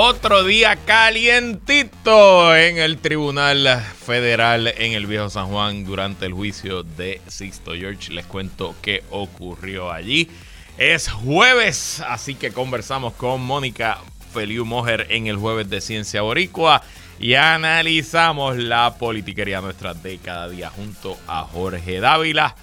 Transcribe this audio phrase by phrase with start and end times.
[0.00, 6.84] otro día calientito en el Tribunal Federal en el Viejo San Juan durante el juicio
[6.84, 8.12] de Sixto George.
[8.12, 10.30] Les cuento qué ocurrió allí.
[10.78, 13.98] Es jueves, así que conversamos con Mónica
[14.32, 16.80] Feliu Mojer en el jueves de Ciencia Boricua
[17.18, 22.54] y analizamos la politiquería nuestra de cada día junto a Jorge Dávila.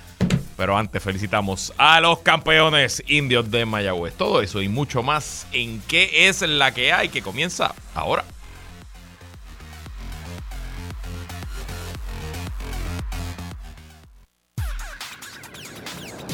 [0.57, 4.13] Pero antes felicitamos a los campeones indios de Mayagüez.
[4.13, 8.23] Todo eso y mucho más en qué es la que hay que comienza ahora.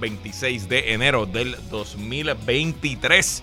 [0.00, 3.42] 26 de enero del 2023.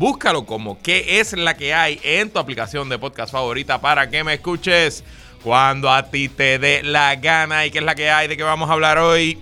[0.00, 4.24] Búscalo como qué es la que hay en tu aplicación de podcast favorita para que
[4.24, 5.04] me escuches
[5.42, 7.66] cuando a ti te dé la gana.
[7.66, 9.38] Y qué es la que hay de qué vamos a hablar hoy.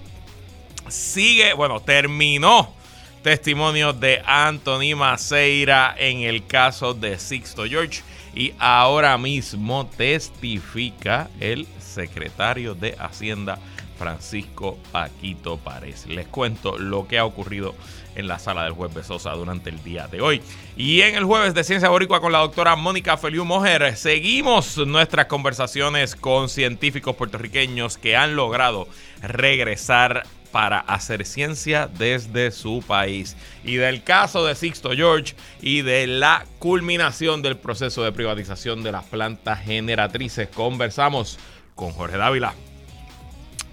[0.88, 2.74] Sigue, bueno, terminó
[3.22, 8.02] testimonio de Anthony Maceira en el caso de Sixto George
[8.34, 13.60] y ahora mismo testifica el secretario de Hacienda
[13.98, 16.06] Francisco Paquito Párez.
[16.06, 17.74] Les cuento lo que ha ocurrido
[18.14, 20.42] en la sala del juez Besosa durante el día de hoy.
[20.76, 25.26] Y en el jueves de Ciencia Boricua con la doctora Mónica Feliu Mojer, seguimos nuestras
[25.26, 28.88] conversaciones con científicos puertorriqueños que han logrado
[29.22, 33.36] regresar para hacer ciencia desde su país.
[33.64, 38.92] Y del caso de Sixto George y de la culminación del proceso de privatización de
[38.92, 41.38] las plantas generatrices, conversamos
[41.74, 42.54] con Jorge Dávila.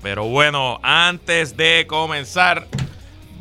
[0.06, 2.68] Pero bueno, antes de comenzar,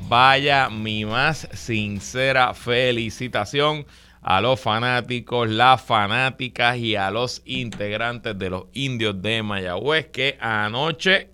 [0.09, 3.87] Vaya mi más sincera felicitación
[4.23, 10.39] a los fanáticos, las fanáticas y a los integrantes de los indios de Mayagüez que
[10.41, 11.31] anoche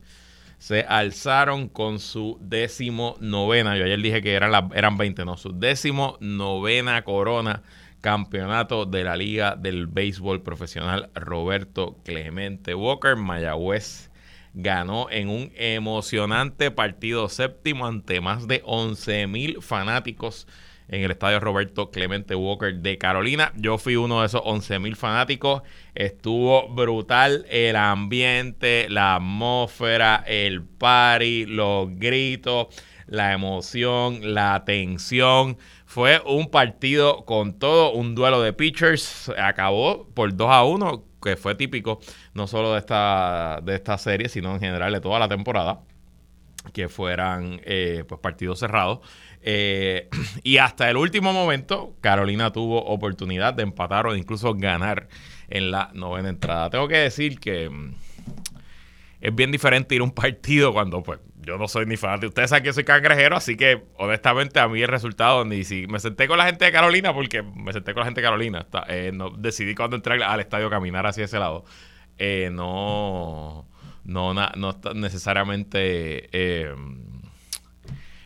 [0.58, 3.76] se alzaron con su décimo novena.
[3.76, 7.62] Yo ayer dije que eran, eran 20, no, su décimo novena corona
[8.00, 13.16] campeonato de la Liga del Béisbol Profesional Roberto Clemente Walker.
[13.16, 14.09] Mayagüez
[14.54, 20.46] ganó en un emocionante partido séptimo ante más de 11 mil fanáticos
[20.90, 23.52] en el estadio Roberto Clemente Walker de Carolina.
[23.56, 25.62] Yo fui uno de esos 11 mil fanáticos.
[25.94, 32.68] Estuvo brutal el ambiente, la atmósfera, el party, los gritos,
[33.06, 35.58] la emoción, la tensión.
[35.86, 39.32] Fue un partido con todo, un duelo de pitchers.
[39.38, 42.00] Acabó por 2 a 1 que fue típico
[42.34, 45.80] no solo de esta, de esta serie, sino en general de toda la temporada,
[46.72, 49.00] que fueran eh, pues partidos cerrados.
[49.42, 50.08] Eh,
[50.42, 55.08] y hasta el último momento, Carolina tuvo oportunidad de empatar o incluso ganar
[55.48, 56.70] en la novena entrada.
[56.70, 57.94] Tengo que decir que mm,
[59.20, 62.28] es bien diferente ir a un partido cuando pues yo no soy ni fanático.
[62.28, 65.98] Ustedes saben que soy cangrejero, así que honestamente a mí el resultado, ni si me
[65.98, 69.10] senté con la gente de Carolina, porque me senté con la gente de Carolina, eh,
[69.12, 71.64] no, decidí cuando entré al estadio caminar hacia ese lado.
[72.18, 73.66] Eh, no,
[74.04, 76.74] no, no necesariamente eh,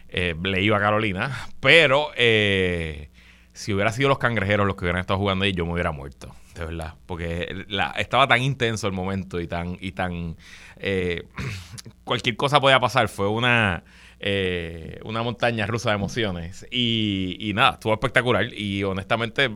[0.09, 5.45] le iba a Carolina, pero si hubiera sido los cangrejeros los que hubieran estado jugando
[5.45, 7.67] ahí, yo me hubiera muerto, de verdad, porque
[7.99, 10.37] estaba tan intenso el momento y tan, y tan
[10.77, 11.25] eh,
[12.05, 13.09] cualquier cosa podía pasar.
[13.09, 13.85] Fue una,
[14.21, 16.67] eh, una montaña rusa de emociones.
[16.71, 18.53] Y, nada, estuvo espectacular.
[18.53, 19.51] Y honestamente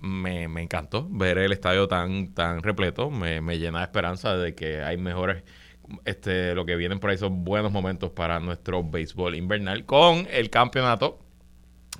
[0.00, 3.10] me, encantó ver el estadio tan, tan repleto.
[3.10, 5.44] Me, llena de esperanza de que hay mejores.
[6.04, 9.86] Este, lo que vienen por ahí son buenos momentos para nuestro béisbol invernal.
[9.86, 11.18] Con el campeonato,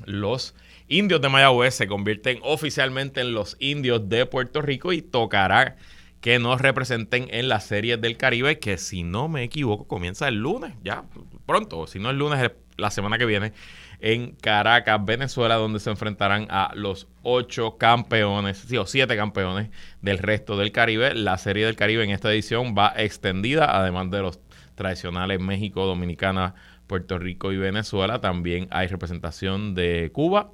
[0.05, 0.55] los
[0.89, 5.77] indios de Mayagüez se convierten oficialmente en los indios de Puerto Rico y tocará
[6.21, 10.37] que nos representen en las series del Caribe, que si no me equivoco comienza el
[10.37, 11.05] lunes, ya
[11.47, 13.53] pronto, si no el lunes la semana que viene
[14.01, 19.71] en Caracas, Venezuela, donde se enfrentarán a los ocho campeones, sí, o siete campeones
[20.03, 21.15] del resto del Caribe.
[21.15, 24.41] La Serie del Caribe en esta edición va extendida, además de los
[24.77, 26.55] tradicionales México, Dominicana,
[26.89, 28.21] Puerto Rico y Venezuela.
[28.21, 30.51] También hay representación de Cuba,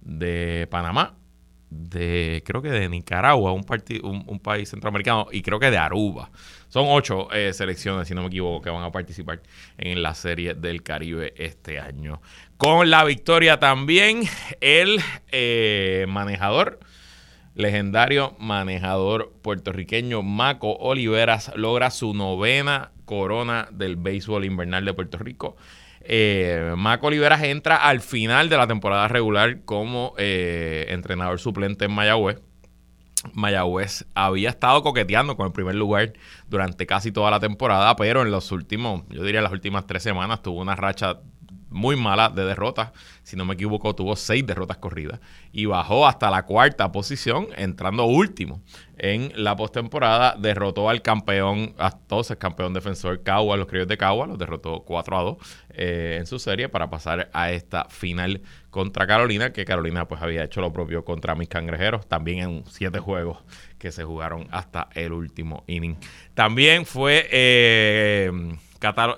[0.00, 1.16] de Panamá,
[1.70, 3.64] de creo que de Nicaragua, un,
[4.26, 6.30] un, país centroamericano, y creo que de Aruba.
[6.68, 9.40] Son ocho eh, selecciones, si no me equivoco, que van a participar
[9.78, 12.20] en la Serie del Caribe este año.
[12.56, 14.22] Con la victoria también
[14.60, 15.00] el
[15.32, 16.80] eh, manejador,
[17.60, 25.56] legendario manejador puertorriqueño Maco Oliveras logra su novena corona del béisbol invernal de Puerto Rico.
[26.02, 31.92] Eh, Maco Oliveras entra al final de la temporada regular como eh, entrenador suplente en
[31.92, 32.40] Mayagüez.
[33.34, 36.14] Mayagüez había estado coqueteando con el primer lugar
[36.48, 40.42] durante casi toda la temporada, pero en los últimos, yo diría las últimas tres semanas,
[40.42, 41.20] tuvo una racha
[41.70, 42.90] muy mala de derrotas.
[43.22, 45.20] Si no me equivoco, tuvo seis derrotas corridas
[45.52, 48.60] y bajó hasta la cuarta posición, entrando último
[48.98, 50.36] en la postemporada.
[50.36, 51.96] Derrotó al campeón, a
[52.28, 55.36] el campeón defensor Cagua, los criollos de Cagua, los derrotó 4 a 2
[55.70, 60.44] eh, en su serie para pasar a esta final contra Carolina, que Carolina pues había
[60.44, 63.38] hecho lo propio contra mis cangrejeros, también en siete juegos
[63.78, 65.96] que se jugaron hasta el último inning.
[66.34, 67.28] También fue.
[67.30, 68.30] Eh,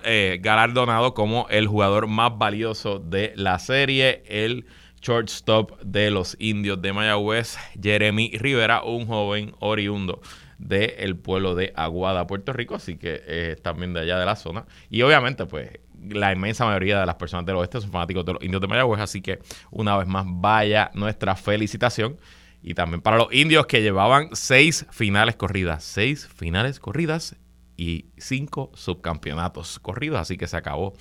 [0.04, 4.66] eh, galardonado como el jugador más valioso de la serie, el
[5.00, 10.20] shortstop de los indios de Mayagüez, Jeremy Rivera, un joven oriundo
[10.58, 14.64] del pueblo de Aguada, Puerto Rico, así que eh, también de allá de la zona.
[14.90, 15.70] Y obviamente, pues,
[16.08, 19.00] la inmensa mayoría de las personas del oeste son fanáticos de los indios de Mayagüez,
[19.00, 22.16] así que una vez más, vaya nuestra felicitación.
[22.64, 27.36] Y también para los indios que llevaban seis finales corridas, seis finales corridas
[27.76, 30.20] y cinco subcampeonatos corridos.
[30.20, 30.94] Así que se acabó,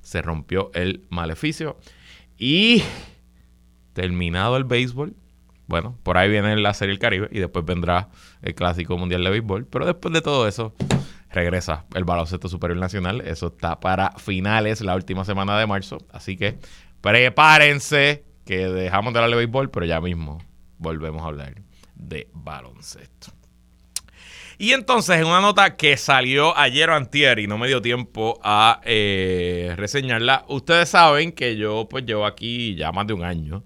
[0.00, 1.78] se rompió el maleficio.
[2.36, 2.82] Y
[3.92, 5.16] terminado el béisbol,
[5.66, 8.08] bueno, por ahí viene la Serie del Caribe y después vendrá
[8.42, 9.66] el Clásico Mundial de Béisbol.
[9.66, 10.74] Pero después de todo eso,
[11.30, 13.20] regresa el baloncesto superior nacional.
[13.20, 15.98] Eso está para finales, la última semana de marzo.
[16.10, 16.58] Así que
[17.00, 20.38] prepárense que dejamos de hablar de béisbol, pero ya mismo
[20.78, 21.62] volvemos a hablar
[21.94, 23.37] de baloncesto.
[24.60, 28.40] Y entonces, en una nota que salió ayer o antier y no me dio tiempo
[28.42, 33.64] a eh, reseñarla, ustedes saben que yo pues llevo aquí ya más de un año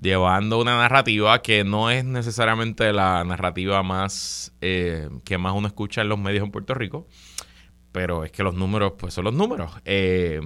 [0.00, 6.02] llevando una narrativa que no es necesariamente la narrativa más eh, que más uno escucha
[6.02, 7.06] en los medios en Puerto Rico,
[7.92, 9.72] pero es que los números pues son los números.
[9.84, 10.40] Eh,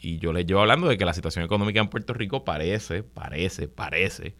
[0.00, 3.68] y yo les llevo hablando de que la situación económica en Puerto Rico parece, parece,
[3.68, 4.36] parece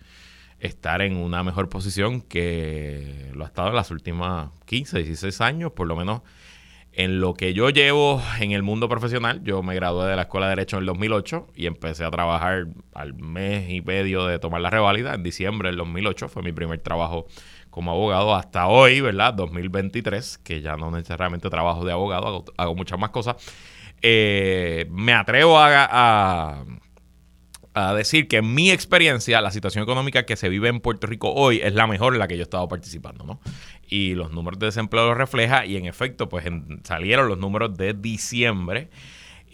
[0.64, 5.72] estar en una mejor posición que lo ha estado en las últimas 15, 16 años,
[5.72, 6.22] por lo menos
[6.92, 9.42] en lo que yo llevo en el mundo profesional.
[9.44, 12.68] Yo me gradué de la Escuela de Derecho en el 2008 y empecé a trabajar
[12.94, 15.14] al mes y medio de tomar la reválida.
[15.14, 17.26] En diciembre del 2008 fue mi primer trabajo
[17.68, 19.34] como abogado hasta hoy, ¿verdad?
[19.34, 23.36] 2023, que ya no necesariamente trabajo de abogado, hago, muchas más cosas.
[24.00, 26.64] Eh, me atrevo a a
[27.96, 31.60] decir que en mi experiencia la situación económica que se vive en Puerto Rico hoy
[31.62, 33.40] es la mejor en la que yo he estado participando, ¿no?
[33.88, 36.44] Y los números de desempleo lo refleja y en efecto pues
[36.84, 38.90] salieron los números de diciembre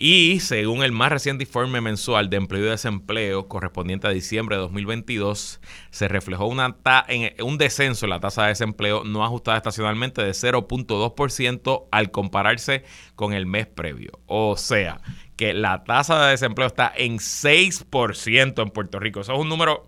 [0.02, 4.62] y según el más reciente informe mensual de empleo y desempleo correspondiente a diciembre de
[4.62, 5.61] 2022,
[5.91, 12.11] se reflejó un descenso en la tasa de desempleo no ajustada estacionalmente de 0.2% al
[12.11, 12.83] compararse
[13.14, 14.12] con el mes previo.
[14.25, 15.02] O sea,
[15.37, 19.21] que la tasa de desempleo está en 6% en Puerto Rico.
[19.21, 19.87] Eso es un número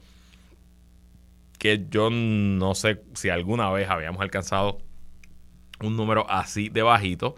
[1.58, 4.76] que yo no sé si alguna vez habíamos alcanzado
[5.80, 7.34] un número así de bajito.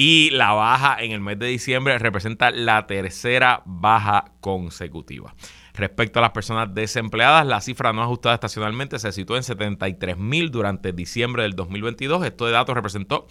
[0.00, 5.34] Y la baja en el mes de diciembre representa la tercera baja consecutiva.
[5.74, 10.52] Respecto a las personas desempleadas, la cifra no ajustada estacionalmente se situó en 73 mil
[10.52, 12.24] durante diciembre del 2022.
[12.24, 13.26] Esto de datos representó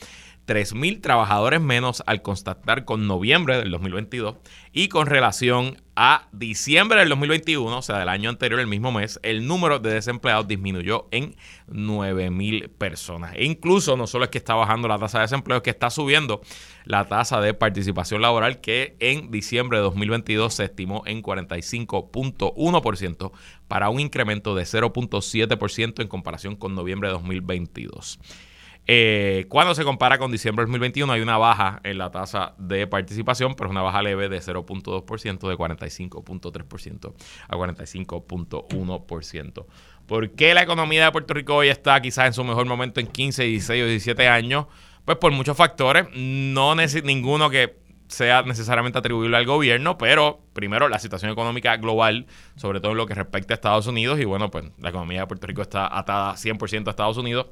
[0.48, 4.36] 3.000 trabajadores menos al constatar con noviembre del 2022
[4.72, 9.20] y con relación a diciembre del 2021, o sea, del año anterior, el mismo mes,
[9.24, 11.36] el número de desempleados disminuyó en
[11.70, 13.34] 9.000 personas.
[13.36, 15.90] E incluso no solo es que está bajando la tasa de desempleo, es que está
[15.90, 16.42] subiendo
[16.86, 23.32] la tasa de participación laboral que en diciembre de 2022 se estimó en 45.1%
[23.68, 28.20] para un incremento de 0.7% en comparación con noviembre de 2022.
[28.90, 32.88] Eh, cuando se compara con diciembre de 2021 hay una baja en la tasa de
[32.88, 37.14] participación, pero es una baja leve de 0.2% de 45.3%
[37.50, 39.66] a 45.1%.
[40.06, 43.08] ¿Por qué la economía de Puerto Rico hoy está quizás en su mejor momento en
[43.08, 44.68] 15, 16 o 17 años?
[45.04, 47.76] Pues por muchos factores, no ninguno que
[48.08, 52.26] sea necesariamente atribuible al gobierno, pero primero la situación económica global,
[52.56, 55.28] sobre todo en lo que respecta a Estados Unidos, y bueno, pues la economía de
[55.28, 57.48] Puerto Rico está atada 100% a Estados Unidos,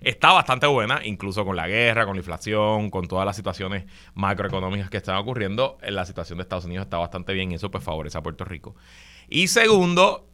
[0.00, 4.90] está bastante buena, incluso con la guerra, con la inflación, con todas las situaciones macroeconómicas
[4.90, 8.18] que están ocurriendo, la situación de Estados Unidos está bastante bien y eso pues favorece
[8.18, 8.74] a Puerto Rico.
[9.28, 10.28] Y segundo,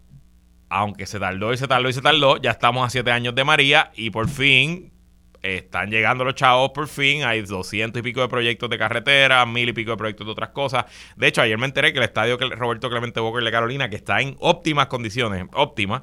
[0.69, 3.45] aunque se tardó y se tardó y se tardó, ya estamos a siete años de
[3.45, 4.93] María y por fin
[5.43, 7.25] están llegando los chavos por fin.
[7.25, 10.51] Hay doscientos y pico de proyectos de carretera, mil y pico de proyectos de otras
[10.51, 10.87] cosas.
[11.17, 14.21] De hecho, ayer me enteré que el estadio Roberto Clemente Walker de Carolina, que está
[14.21, 16.03] en óptimas condiciones, óptimas,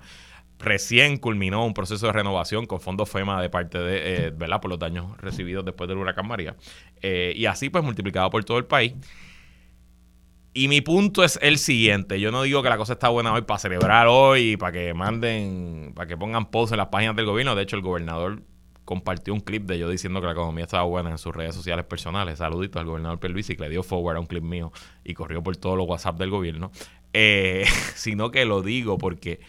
[0.59, 4.61] recién culminó un proceso de renovación con fondos FEMA de parte de, eh, ¿verdad?
[4.61, 6.55] Por los daños recibidos después del huracán María.
[7.01, 8.93] Eh, y así pues multiplicado por todo el país.
[10.55, 12.19] Y mi punto es el siguiente.
[12.19, 15.93] Yo no digo que la cosa está buena hoy para celebrar hoy, para que manden,
[15.95, 17.55] para que pongan posts en las páginas del gobierno.
[17.55, 18.43] De hecho, el gobernador
[18.85, 21.85] compartió un clip de yo diciendo que la economía estaba buena en sus redes sociales
[21.85, 22.37] personales.
[22.37, 24.71] Saludito al gobernador Pierluisi que le dio forward a un clip mío
[25.03, 26.71] y corrió por todos los WhatsApp del gobierno.
[27.13, 29.39] Eh, sino que lo digo porque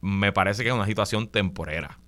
[0.00, 1.98] me parece que es una situación temporera.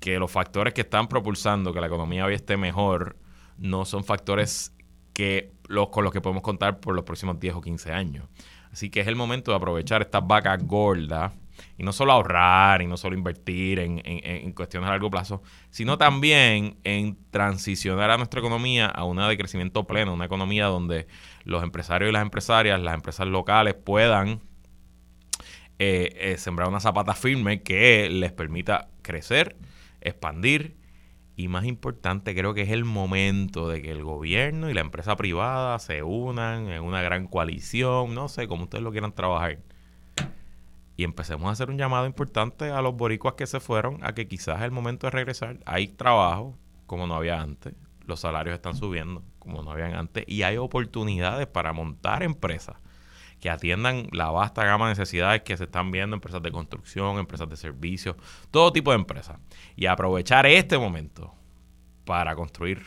[0.00, 3.16] Que los factores que están propulsando que la economía hoy esté mejor
[3.56, 4.72] no son factores
[5.12, 8.28] que los, con los que podemos contar por los próximos 10 o 15 años.
[8.70, 11.32] Así que es el momento de aprovechar estas vacas gordas
[11.76, 15.98] y no solo ahorrar y no solo invertir en, en, cuestiones a largo plazo, sino
[15.98, 21.08] también en transicionar a nuestra economía a una de crecimiento pleno, una economía donde
[21.42, 24.40] los empresarios y las empresarias, las empresas locales puedan
[25.78, 29.56] eh, eh, sembrar una zapata firme que les permita crecer,
[30.00, 30.76] expandir
[31.36, 35.14] y más importante creo que es el momento de que el gobierno y la empresa
[35.16, 39.60] privada se unan en una gran coalición, no sé, como ustedes lo quieran trabajar.
[40.96, 44.26] Y empecemos a hacer un llamado importante a los boricuas que se fueron a que
[44.26, 45.60] quizás es el momento de regresar.
[45.64, 50.42] Hay trabajo como no había antes, los salarios están subiendo como no habían antes y
[50.42, 52.76] hay oportunidades para montar empresas
[53.40, 57.48] que atiendan la vasta gama de necesidades que se están viendo, empresas de construcción, empresas
[57.48, 58.16] de servicios,
[58.50, 59.38] todo tipo de empresas.
[59.76, 61.34] Y aprovechar este momento
[62.04, 62.82] para construir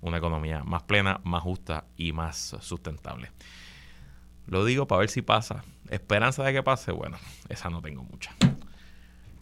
[0.00, 3.30] una economía más plena, más justa y más sustentable.
[4.46, 5.64] Lo digo para ver si pasa.
[5.88, 7.16] Esperanza de que pase, bueno,
[7.48, 8.34] esa no tengo mucha.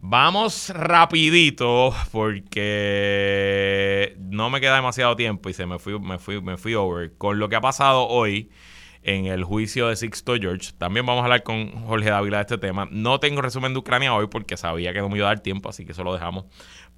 [0.01, 6.57] Vamos rapidito porque no me queda demasiado tiempo y se me fui, me fui, me
[6.57, 8.49] fui over con lo que ha pasado hoy
[9.03, 10.71] en el juicio de Sixto George.
[10.77, 12.87] También vamos a hablar con Jorge Dávila de este tema.
[12.91, 15.69] No tengo resumen de Ucrania hoy porque sabía que no me iba a dar tiempo,
[15.69, 16.45] así que eso lo dejamos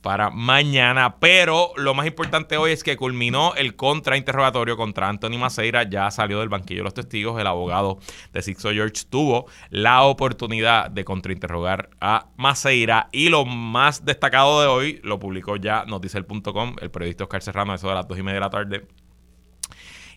[0.05, 1.15] para mañana.
[1.17, 5.81] Pero lo más importante hoy es que culminó el contrainterrogatorio contra Anthony Maceira.
[5.81, 7.41] Ya salió del banquillo de los testigos.
[7.41, 7.97] El abogado
[8.31, 13.09] de Sixto George tuvo la oportunidad de contrainterrogar a Maceira.
[13.11, 17.87] Y lo más destacado de hoy lo publicó ya noticel.com, el periodista Oscar Serrano, eso
[17.87, 18.87] de las dos y media de la tarde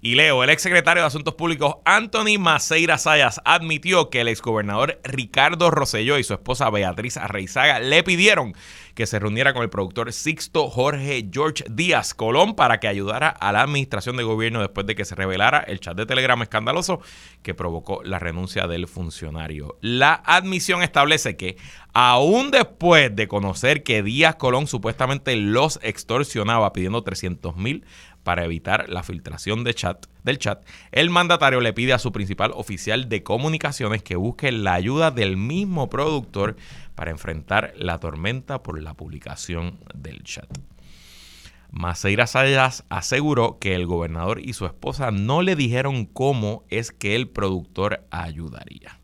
[0.00, 5.70] y leo, el exsecretario de Asuntos Públicos Anthony Maceira Sayas admitió que el exgobernador Ricardo
[5.70, 8.54] Rosselló y su esposa Beatriz Arreizaga le pidieron
[8.94, 13.52] que se reuniera con el productor Sixto Jorge George Díaz Colón para que ayudara a
[13.52, 17.00] la administración de gobierno después de que se revelara el chat de Telegram escandaloso
[17.42, 19.78] que provocó la renuncia del funcionario.
[19.80, 21.56] La admisión establece que
[21.92, 27.84] aún después de conocer que Díaz Colón supuestamente los extorsionaba pidiendo 300 mil
[28.22, 32.52] para evitar la filtración de chat, del chat, el mandatario le pide a su principal
[32.54, 36.56] oficial de comunicaciones que busque la ayuda del mismo productor
[36.94, 40.48] para enfrentar la tormenta por la publicación del chat.
[41.70, 47.14] Maceira Sayas aseguró que el gobernador y su esposa no le dijeron cómo es que
[47.14, 48.97] el productor ayudaría.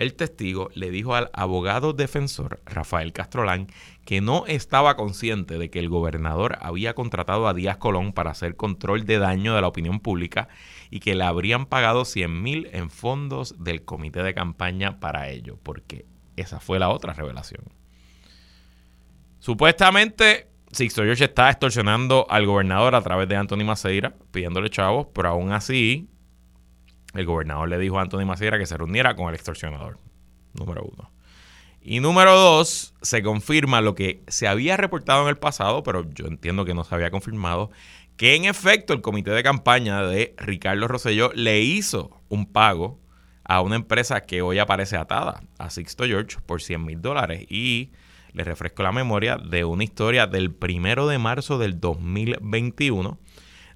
[0.00, 3.66] El testigo le dijo al abogado defensor Rafael Castrolán
[4.06, 8.56] que no estaba consciente de que el gobernador había contratado a Díaz Colón para hacer
[8.56, 10.48] control de daño de la opinión pública
[10.88, 15.58] y que le habrían pagado 100 mil en fondos del comité de campaña para ello,
[15.62, 17.64] porque esa fue la otra revelación.
[19.38, 25.28] Supuestamente, Sixto George está extorsionando al gobernador a través de Anthony Maceira, pidiéndole chavos, pero
[25.28, 26.08] aún así
[27.14, 29.98] el gobernador le dijo a Antonio Maceira que se reuniera con el extorsionador.
[30.54, 31.10] Número uno.
[31.82, 36.26] Y número dos, se confirma lo que se había reportado en el pasado, pero yo
[36.26, 37.70] entiendo que no se había confirmado,
[38.16, 43.00] que en efecto el comité de campaña de Ricardo Rosselló le hizo un pago
[43.44, 47.46] a una empresa que hoy aparece atada a Sixto George por 100 mil dólares.
[47.48, 47.92] Y
[48.32, 53.18] le refresco la memoria de una historia del primero de marzo del 2021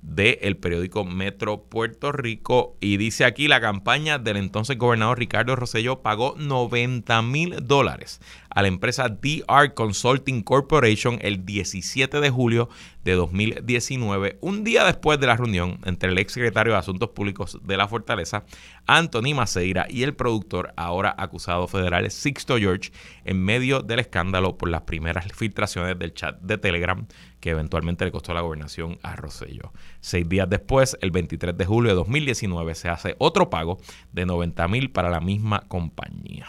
[0.05, 2.77] del periódico Metro Puerto Rico.
[2.81, 8.21] Y dice aquí la campaña del entonces gobernador Ricardo Rosselló pagó 90 mil dólares
[8.51, 12.69] a la empresa DR Consulting Corporation el 17 de julio
[13.03, 17.59] de 2019, un día después de la reunión entre el ex secretario de Asuntos Públicos
[17.63, 18.45] de la Fortaleza,
[18.87, 22.93] Anthony Maceira, y el productor, ahora acusado federal Sixto George,
[23.25, 27.07] en medio del escándalo por las primeras filtraciones del chat de Telegram
[27.45, 29.75] que eventualmente le costó la gobernación a Rosello.
[30.01, 33.79] Seis días después, el 23 de julio de 2019, se hace otro pago
[34.13, 36.47] de 90 mil para la misma compañía.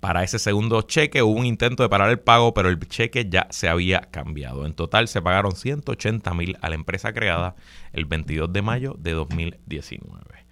[0.00, 3.46] Para ese segundo cheque hubo un intento de parar el pago, pero el cheque ya
[3.50, 4.64] se había cambiado.
[4.64, 7.54] En total se pagaron 180 mil a la empresa creada
[7.92, 10.46] el 22 de mayo de 2019.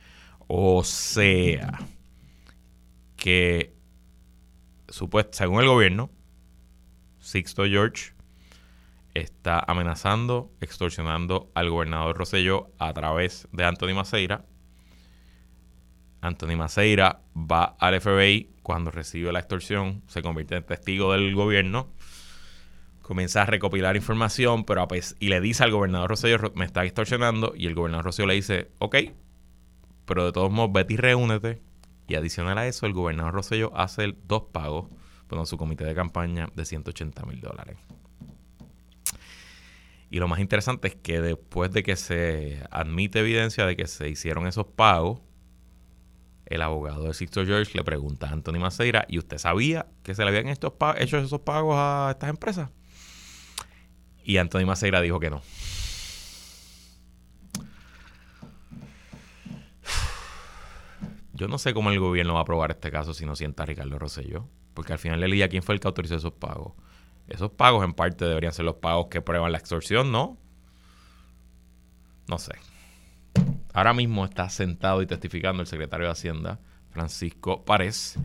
[0.49, 1.78] O sea,
[3.16, 3.75] que
[5.30, 6.11] según el gobierno,
[7.20, 8.12] Sixto George
[9.14, 14.45] está amenazando, extorsionando al gobernador Rosselló a través de Anthony Maceira.
[16.21, 21.92] Anthony Maceira va al FBI cuando recibe la extorsión, se convierte en testigo del gobierno,
[23.02, 24.87] comienza a recopilar información, pero
[25.19, 28.71] y le dice al gobernador Rosselló, me está extorsionando, y el gobernador Rosselló le dice,
[28.78, 28.97] ok,
[30.04, 31.62] pero de todos modos, vete y reúnete.
[32.09, 34.88] Y adicional a eso, el gobernador Rosselló hace dos pagos
[35.28, 37.78] con su comité de campaña de 180 mil dólares.
[40.12, 44.11] Y lo más interesante es que después de que se admite evidencia de que se
[44.11, 45.23] hicieron esos pagos,
[46.45, 50.23] el abogado de Sixto George le pregunta a Anthony Maceira, ¿y usted sabía que se
[50.23, 52.69] le habían hecho esos pagos a estas empresas?
[54.23, 55.40] Y Anthony Maceira dijo que no.
[61.33, 63.66] Yo no sé cómo el gobierno va a aprobar este caso si no sienta a
[63.66, 66.75] Ricardo Rosselló, porque al final le leía quién fue el que autorizó esos pagos.
[67.29, 70.37] Esos pagos en parte deberían ser los pagos que prueban la extorsión, ¿no?
[72.29, 72.52] No sé.
[73.73, 76.61] Ahora mismo está sentado y testificando el secretario de Hacienda,
[76.91, 78.19] Francisco Párez.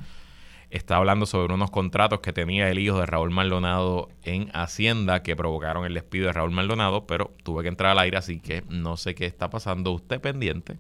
[0.70, 5.38] Está hablando sobre unos contratos que tenía el hijo de Raúl Maldonado en Hacienda que
[5.38, 8.98] provocaron el despido de Raúl Maldonado, pero tuve que entrar al aire, así que no
[8.98, 9.94] sé qué está pasando.
[9.94, 10.78] Usted pendiente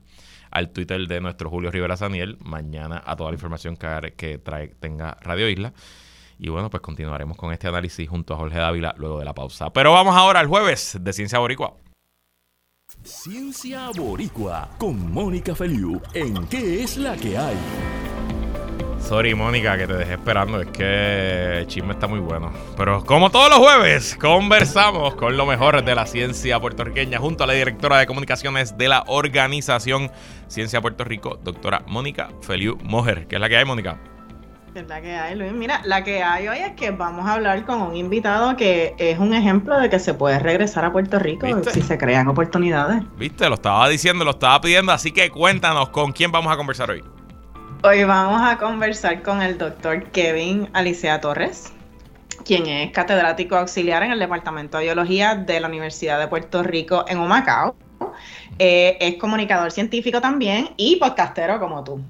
[0.52, 4.68] al Twitter de nuestro Julio Rivera Saniel, mañana a toda la información que, que trae,
[4.80, 5.72] tenga Radio Isla.
[6.40, 9.72] Y bueno, pues continuaremos con este análisis junto a Jorge Dávila luego de la pausa.
[9.72, 11.76] Pero vamos ahora al jueves de Ciencia Boricua.
[13.04, 17.58] Ciencia Boricua con Mónica Feliu en ¿Qué es la que hay?
[19.00, 20.60] Sorry, Mónica, que te dejé esperando.
[20.60, 22.52] Es que el chisme está muy bueno.
[22.76, 27.48] Pero como todos los jueves, conversamos con lo mejor de la ciencia puertorriqueña junto a
[27.48, 30.12] la directora de comunicaciones de la organización
[30.48, 33.28] Ciencia Puerto Rico, doctora Mónica Feliu Mojer.
[33.28, 33.98] ¿Qué es la que hay, Mónica?
[34.78, 35.52] Es la que hay, Luis.
[35.52, 39.18] Mira, la que hay hoy es que vamos a hablar con un invitado que es
[39.18, 43.04] un ejemplo de que se puede regresar a Puerto Rico si se crean oportunidades.
[43.18, 46.92] Viste, lo estaba diciendo, lo estaba pidiendo, así que cuéntanos con quién vamos a conversar
[46.92, 47.04] hoy.
[47.84, 51.74] Hoy vamos a conversar con el doctor Kevin Alicea Torres,
[52.46, 57.06] quien es catedrático auxiliar en el Departamento de Biología de la Universidad de Puerto Rico
[57.08, 57.76] en Humacao.
[58.60, 62.02] Eh, es comunicador científico también y podcastero como tú.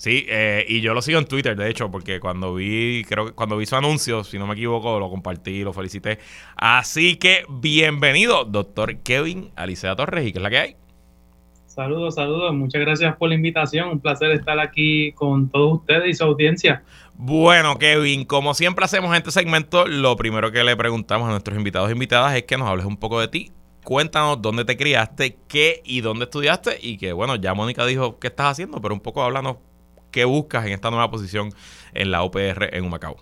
[0.00, 3.32] Sí, eh, y yo lo sigo en Twitter, de hecho, porque cuando vi, creo que
[3.32, 6.18] cuando vi su anuncio, si no me equivoco, lo compartí, lo felicité.
[6.56, 10.76] Así que bienvenido, doctor Kevin Alicea Torres, ¿y qué es la que hay?
[11.66, 12.54] Saludos, saludos.
[12.54, 13.90] Muchas gracias por la invitación.
[13.90, 16.82] Un placer estar aquí con todos ustedes y su audiencia.
[17.12, 21.58] Bueno, Kevin, como siempre hacemos en este segmento, lo primero que le preguntamos a nuestros
[21.58, 23.52] invitados e invitadas es que nos hables un poco de ti.
[23.84, 28.28] Cuéntanos dónde te criaste, qué y dónde estudiaste y que, bueno, ya Mónica dijo qué
[28.28, 29.56] estás haciendo, pero un poco háblanos
[30.10, 31.50] qué buscas en esta nueva posición
[31.94, 33.16] en la UPR en Humacao.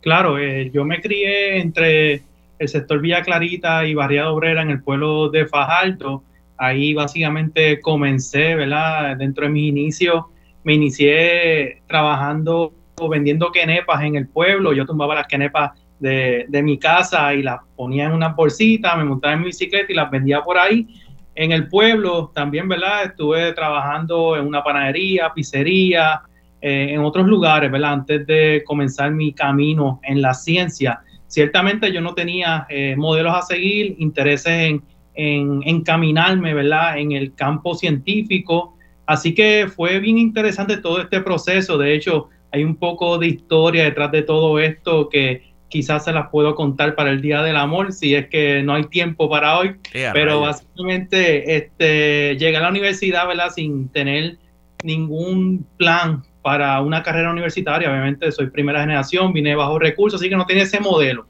[0.00, 2.22] Claro, eh, yo me crié entre
[2.58, 6.22] el sector Villa Clarita y Barriada Obrera en el pueblo de Fajardo.
[6.56, 9.16] Ahí básicamente comencé, ¿verdad?
[9.16, 10.24] Dentro de mis inicios,
[10.64, 14.72] me inicié trabajando o vendiendo quenepas en el pueblo.
[14.72, 19.04] Yo tumbaba las quenepas de, de mi casa y las ponía en una bolsita, me
[19.04, 20.86] montaba en mi bicicleta y las vendía por ahí
[21.34, 23.04] en el pueblo también, ¿verdad?
[23.04, 26.22] Estuve trabajando en una panadería, pizzería,
[26.60, 27.92] eh, en otros lugares, ¿verdad?
[27.92, 31.00] Antes de comenzar mi camino en la ciencia.
[31.26, 34.82] Ciertamente yo no tenía eh, modelos a seguir, intereses en,
[35.14, 36.98] en encaminarme, ¿verdad?
[36.98, 38.76] En el campo científico.
[39.06, 41.78] Así que fue bien interesante todo este proceso.
[41.78, 46.28] De hecho, hay un poco de historia detrás de todo esto que quizás se las
[46.28, 49.76] puedo contar para el Día del Amor, si es que no hay tiempo para hoy,
[50.12, 53.48] pero básicamente este, llegué a la universidad, ¿verdad?
[53.48, 54.36] Sin tener
[54.84, 60.36] ningún plan para una carrera universitaria, obviamente soy primera generación, vine bajo recursos, así que
[60.36, 61.26] no tenía ese modelo.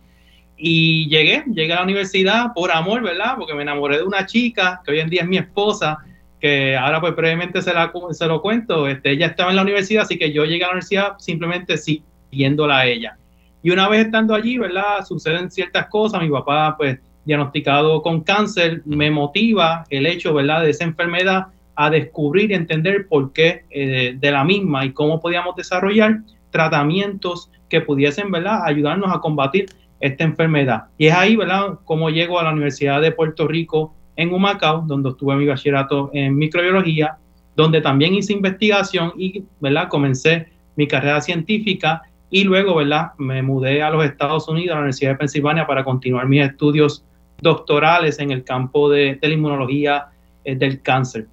[0.56, 3.36] Y llegué, llegué a la universidad por amor, ¿verdad?
[3.38, 5.98] Porque me enamoré de una chica que hoy en día es mi esposa,
[6.40, 8.88] que ahora pues brevemente se, la, se lo cuento.
[8.88, 12.78] Este, ella estaba en la universidad, así que yo llegué a la universidad simplemente siguiéndola
[12.78, 13.16] a ella.
[13.62, 15.04] Y una vez estando allí, ¿verdad?
[15.06, 16.20] Suceden ciertas cosas.
[16.20, 21.46] Mi papá, pues, diagnosticado con cáncer, me motiva el hecho, ¿verdad?, de esa enfermedad
[21.76, 26.20] a descubrir y entender por qué eh, de la misma y cómo podíamos desarrollar
[26.50, 29.66] tratamientos que pudiesen, ¿verdad?, ayudarnos a combatir
[30.00, 30.84] esta enfermedad.
[30.98, 35.10] Y es ahí, ¿verdad?, cómo llego a la Universidad de Puerto Rico en Humacao, donde
[35.10, 37.16] estuve mi bachillerato en microbiología,
[37.56, 43.82] donde también hice investigación y, ¿verdad?, comencé mi carrera científica y luego, ¿verdad?, me mudé
[43.82, 47.04] a los Estados Unidos, a la Universidad de Pensilvania, para continuar mis estudios
[47.42, 50.06] doctorales en el campo de, la inmunología
[50.42, 51.26] eh, del cáncer.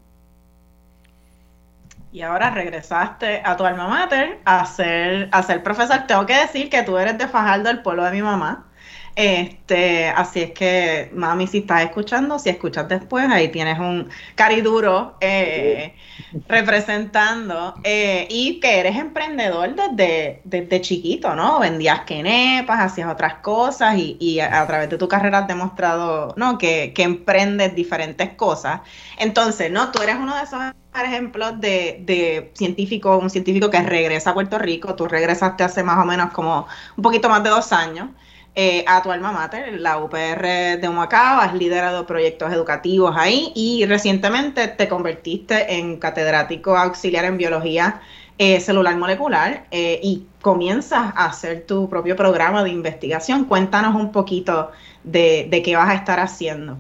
[2.12, 6.00] Y ahora regresaste a tu alma mater a ser, a ser profesor.
[6.06, 8.66] Tengo que decir que tú eres de Fajardo, el pueblo de mi mamá.
[9.16, 15.16] Este, así es que, mami, si estás escuchando, si escuchas después, ahí tienes un cariduro
[15.20, 15.96] eh,
[16.48, 21.60] representando eh, y que eres emprendedor desde, desde chiquito, ¿no?
[21.60, 26.58] Vendías quenepas, hacías otras cosas y, a, través de tu carrera has demostrado, ¿no?
[26.58, 28.82] Que, que, emprendes diferentes cosas.
[29.18, 29.92] Entonces, ¿no?
[29.92, 30.60] Tú eres uno de esos
[31.04, 35.98] ejemplos de, de científico, un científico que regresa a Puerto Rico, tú regresaste hace más
[35.98, 38.10] o menos como un poquito más de dos años.
[38.56, 43.86] Eh, a tu alma mater, la UPR de Humacao, has liderado proyectos educativos ahí y
[43.86, 48.02] recientemente te convertiste en catedrático auxiliar en biología
[48.38, 53.46] eh, celular molecular eh, y comienzas a hacer tu propio programa de investigación.
[53.46, 54.72] Cuéntanos un poquito
[55.04, 56.78] de, de qué vas a estar haciendo.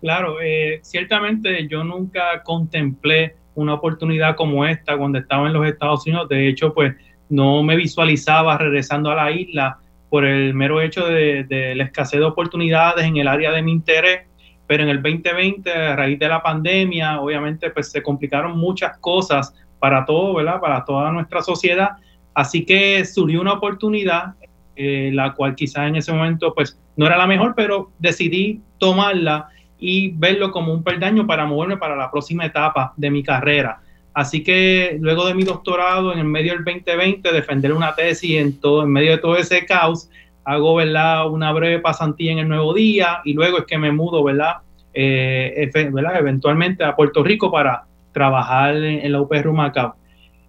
[0.00, 0.36] Claro,
[0.82, 6.28] ciertamente yo nunca contemplé una oportunidad como esta cuando estaba en los Estados Unidos.
[6.28, 6.94] De hecho, pues
[7.28, 9.78] no me visualizaba regresando a la isla
[10.12, 14.26] por el mero hecho de, la escasez de oportunidades en el área de mi interés,
[14.66, 19.54] pero en el 2020, a raíz de la pandemia, obviamente pues se complicaron muchas cosas
[19.78, 20.60] para todo, ¿verdad?
[20.60, 21.92] Para toda nuestra sociedad,
[22.34, 24.34] así que surgió una oportunidad,
[24.76, 29.48] eh, la cual quizás en ese momento pues no era la mejor, pero decidí tomarla
[29.78, 33.80] y verlo como un peldaño para moverme para la próxima etapa de mi carrera.
[34.14, 38.60] Así que luego de mi doctorado en el medio del 2020, defender una tesis en,
[38.60, 40.08] todo, en medio de todo ese caos,
[40.44, 41.30] hago ¿verdad?
[41.30, 44.56] una breve pasantía en el Nuevo Día y luego es que me mudo ¿verdad?
[44.92, 49.96] Eh, eventualmente a Puerto Rico para trabajar en, la UPR Macao.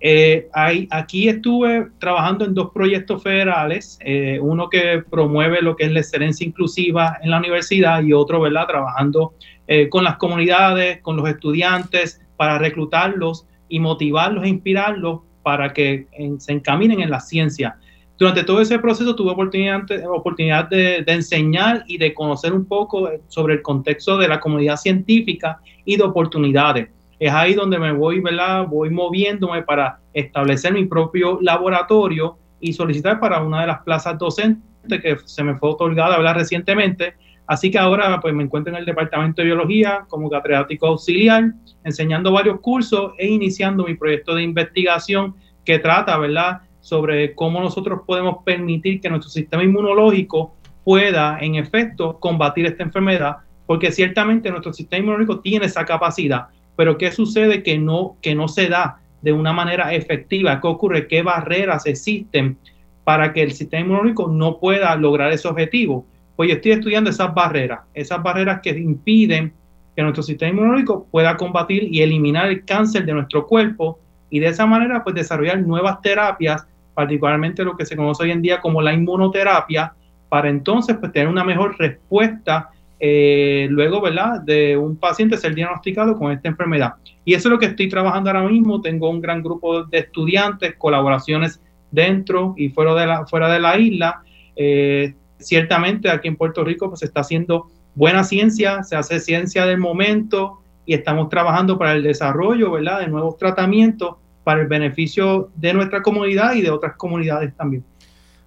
[0.05, 0.49] Eh,
[0.91, 6.01] aquí estuve trabajando en dos proyectos federales, eh, uno que promueve lo que es la
[6.01, 8.67] excelencia inclusiva en la universidad y otro, ¿verdad?
[8.67, 9.33] Trabajando
[9.65, 16.05] eh, con las comunidades, con los estudiantes, para reclutarlos y motivarlos e inspirarlos para que
[16.37, 17.75] se encaminen en la ciencia.
[18.19, 19.81] Durante todo ese proceso tuve oportunidad,
[20.13, 25.59] oportunidad de, enseñar y de conocer un poco sobre el contexto de la comunidad científica
[25.85, 26.89] y de oportunidades.
[27.19, 28.67] Es ahí donde me voy, ¿verdad?
[28.67, 35.01] Voy moviéndome para establecer mi propio laboratorio y solicitar para una de las plazas docentes
[35.01, 36.35] que se me fue otorgada, ¿verdad?
[36.35, 41.51] Recientemente, Así que ahora pues me encuentro en el departamento de biología como catedrático auxiliar,
[41.83, 48.01] enseñando varios cursos e iniciando mi proyecto de investigación que trata, ¿verdad?, sobre cómo nosotros
[48.05, 54.73] podemos permitir que nuestro sistema inmunológico pueda, en efecto, combatir esta enfermedad, porque ciertamente nuestro
[54.73, 59.31] sistema inmunológico tiene esa capacidad, pero ¿qué sucede que no, que no se da de
[59.31, 60.59] una manera efectiva?
[60.59, 61.07] ¿Qué ocurre?
[61.07, 62.57] ¿Qué barreras existen
[63.05, 66.05] para que el sistema inmunológico no pueda lograr ese objetivo?
[66.35, 69.53] Pues yo estoy estudiando esas barreras, esas barreras que impiden
[69.95, 74.47] que nuestro sistema inmunológico pueda combatir y eliminar el cáncer de nuestro cuerpo y de
[74.47, 76.65] esa manera pues desarrollar nuevas terapias,
[76.95, 79.93] particularmente lo que se conoce hoy en día como la inmunoterapia,
[80.29, 86.17] para entonces pues tener una mejor respuesta eh, luego, ¿verdad?, de un paciente ser diagnosticado
[86.17, 86.93] con esta enfermedad.
[87.25, 88.79] Y eso es lo que estoy trabajando ahora mismo.
[88.79, 93.77] Tengo un gran grupo de estudiantes, colaboraciones dentro y fuera de la, fuera de la
[93.77, 94.23] isla.
[94.55, 99.65] Eh, ciertamente aquí en Puerto Rico pues se está haciendo buena ciencia, se hace ciencia
[99.65, 105.49] del momento y estamos trabajando para el desarrollo, ¿verdad?, de nuevos tratamientos para el beneficio
[105.55, 107.83] de nuestra comunidad y de otras comunidades también.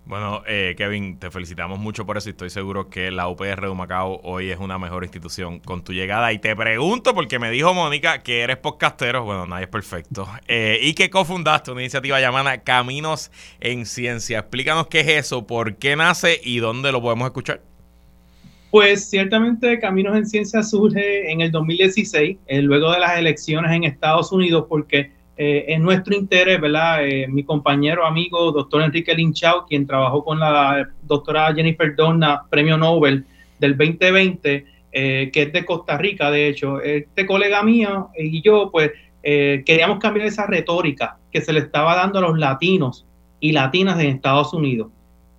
[0.06, 3.74] Bueno, eh, Kevin, te felicitamos mucho por eso y estoy seguro que la UPR de
[3.74, 6.32] Macao hoy es una mejor institución con tu llegada.
[6.32, 10.78] Y te pregunto, porque me dijo Mónica que eres podcastero, bueno, nadie es perfecto, eh,
[10.80, 14.38] y que cofundaste una iniciativa llamada Caminos en Ciencia.
[14.38, 17.62] Explícanos qué es eso, por qué nace y dónde lo podemos escuchar.
[18.70, 23.82] Pues ciertamente Caminos en Ciencia surge en el 2016, eh, luego de las elecciones en
[23.82, 27.06] Estados Unidos, porque eh, en nuestro interés, ¿verdad?
[27.06, 32.78] Eh, mi compañero, amigo, doctor Enrique Linchau, quien trabajó con la doctora Jennifer Donna, premio
[32.78, 33.26] Nobel
[33.58, 38.70] del 2020, eh, que es de Costa Rica, de hecho, este colega mío y yo,
[38.72, 43.04] pues, queríamos cambiar esa retórica que se le estaba dando a los latinos
[43.40, 44.88] y latinas en Estados Unidos,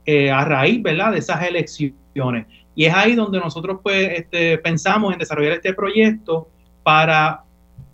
[0.05, 2.45] a raíz, ¿verdad?, de esas elecciones.
[2.75, 6.49] Y es ahí donde nosotros, pues, este, pensamos en desarrollar este proyecto
[6.83, 7.43] para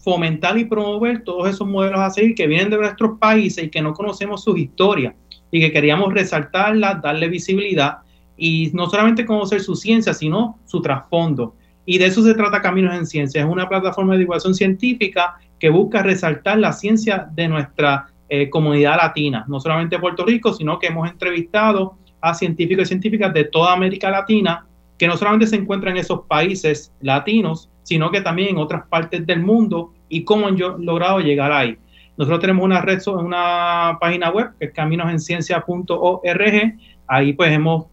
[0.03, 3.81] fomentar y promover todos esos modelos a seguir que vienen de nuestros países y que
[3.81, 5.15] no conocemos sus historias
[5.49, 7.99] y que queríamos resaltarlas, darle visibilidad
[8.35, 11.55] y no solamente conocer su ciencia, sino su trasfondo.
[11.85, 13.41] Y de eso se trata Caminos en Ciencia.
[13.41, 18.97] Es una plataforma de divulgación científica que busca resaltar la ciencia de nuestra eh, comunidad
[18.97, 23.73] latina, no solamente Puerto Rico, sino que hemos entrevistado a científicos y científicas de toda
[23.73, 24.65] América Latina
[24.97, 29.25] que no solamente se encuentran en esos países latinos, sino que también en otras partes
[29.25, 31.77] del mundo y cómo han logrado llegar ahí.
[32.17, 36.73] Nosotros tenemos una red, una página web que es caminosenciencia.org.
[37.07, 37.85] Ahí pues hemos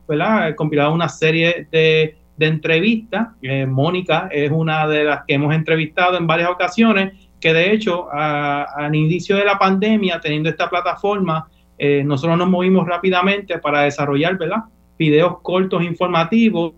[0.56, 3.28] compilado una serie de, entrevistas.
[3.42, 8.10] Eh, Mónica es una de las que hemos entrevistado en varias ocasiones, que de hecho
[8.10, 14.38] al inicio de la pandemia, teniendo esta plataforma, eh, nosotros nos movimos rápidamente para desarrollar
[14.38, 14.64] ¿verdad?
[14.98, 16.72] videos cortos informativos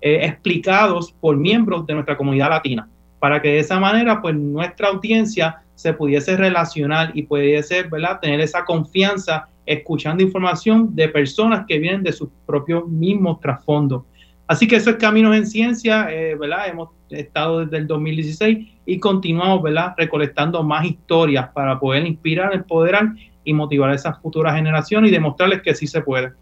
[0.00, 4.88] eh, explicados por miembros de nuestra comunidad latina, para que de esa manera pues nuestra
[4.88, 7.84] audiencia se pudiese relacionar y pudiese
[8.20, 14.04] tener esa confianza escuchando información de personas que vienen de sus propios mismos trasfondos.
[14.46, 16.68] Así que eso es Caminos en Ciencia, eh, ¿verdad?
[16.68, 19.94] Hemos estado desde el 2016 y continuamos, ¿verdad?
[19.96, 23.12] Recolectando más historias para poder inspirar, empoderar
[23.44, 26.32] y motivar a esas futuras generaciones y demostrarles que sí se puede.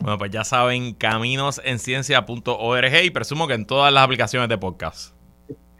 [0.00, 5.12] Bueno, pues ya saben, caminosenciencia.org y presumo que en todas las aplicaciones de podcast.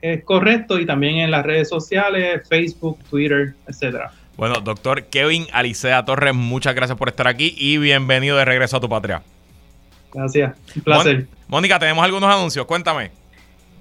[0.02, 4.12] Es correcto, y también en las redes sociales, Facebook, Twitter, etcétera.
[4.36, 8.80] Bueno, doctor Kevin Alicea Torres, muchas gracias por estar aquí y bienvenido de regreso a
[8.80, 9.22] tu patria.
[10.12, 11.26] Gracias, un placer.
[11.48, 13.12] Mónica, tenemos algunos anuncios, cuéntame.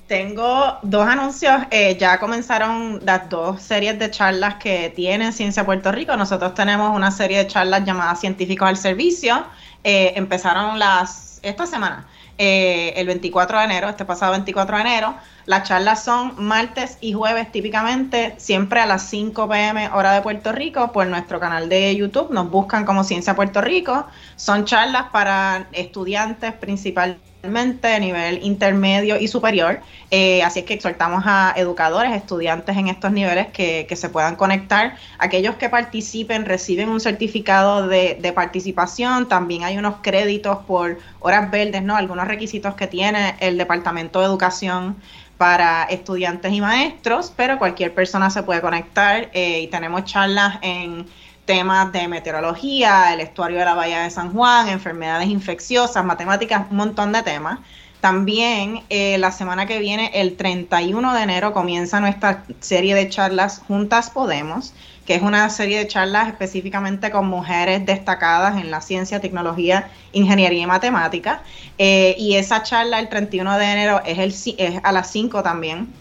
[0.08, 1.54] Tengo dos anuncios.
[1.70, 6.18] Eh, ya comenzaron las dos series de charlas que tiene Ciencia Puerto Rico.
[6.18, 9.46] Nosotros tenemos una serie de charlas llamadas Científicos al Servicio
[9.84, 12.06] eh, empezaron las esta semana,
[12.38, 15.16] eh, el 24 de enero, este pasado 24 de enero.
[15.46, 20.52] Las charlas son martes y jueves típicamente, siempre a las 5 pm hora de Puerto
[20.52, 22.32] Rico, por nuestro canal de YouTube.
[22.32, 24.06] Nos buscan como Ciencia Puerto Rico.
[24.36, 29.80] Son charlas para estudiantes principalmente a nivel intermedio y superior.
[30.12, 34.96] Eh, así es que exhortamos a educadores, estudiantes en estos niveles que, se puedan conectar.
[35.18, 39.28] Aquellos que participen reciben un certificado de, de, participación.
[39.28, 41.96] También hay unos créditos por horas verdes, ¿no?
[41.96, 44.98] Algunos requisitos que tiene el Departamento de Educación
[45.38, 51.06] para estudiantes y maestros, pero cualquier persona se puede conectar eh, y tenemos charlas en
[51.50, 56.78] temas de meteorología, el estuario de la Bahía de San Juan, enfermedades infecciosas, matemáticas, un
[56.78, 57.58] montón de temas.
[58.02, 63.64] También eh, la semana que viene, el 31 de enero, comienza nuestra serie de charlas
[63.68, 64.76] Juntas Podemos,
[65.08, 70.62] que es una serie de charlas específicamente con mujeres destacadas en la ciencia, tecnología, ingeniería
[70.62, 71.42] y matemática.
[71.80, 74.46] Eh, y esa charla el 31 de enero es,
[74.84, 75.92] a las 5 también.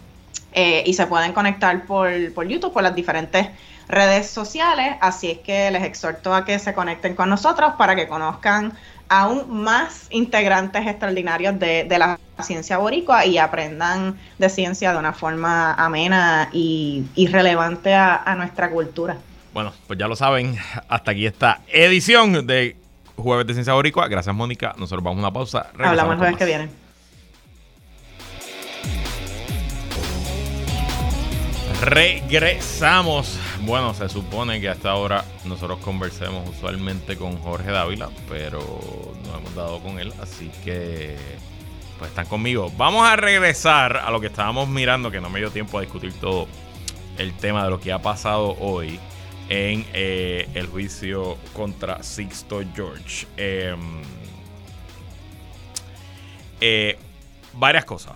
[0.53, 3.47] Eh, y se pueden conectar por, por YouTube, por las diferentes
[3.89, 8.07] redes sociales, así es que les exhorto a que se conecten con nosotros para que
[8.07, 8.73] conozcan
[9.09, 15.73] aún más integrantes extraordinarios de, la ciencia boricua y aprendan de ciencia de una forma
[15.73, 19.17] amena y, relevante a, nuestra cultura.
[19.53, 20.55] Bueno, pues ya lo saben,
[20.87, 22.77] hasta aquí esta edición de
[23.15, 24.07] Jueves de Ciencia Boricua.
[24.07, 24.75] Gracias, Mónica.
[24.77, 25.71] Nosotros vamos a una pausa.
[25.83, 26.69] Hablamos el jueves que viene.
[31.81, 33.39] Regresamos.
[33.61, 38.59] Bueno, se supone que hasta ahora nosotros conversemos usualmente con Jorge Dávila, pero
[39.25, 41.17] no hemos dado con él, así que
[41.97, 42.71] pues están conmigo.
[42.77, 46.13] Vamos a regresar a lo que estábamos mirando, que no me dio tiempo a discutir
[46.13, 46.47] todo
[47.17, 48.97] el tema de lo que ha pasado hoy
[49.49, 53.27] en eh, el juicio contra Sixto George.
[53.35, 54.01] Em,
[56.61, 56.97] eh,
[57.53, 58.13] varias cosas.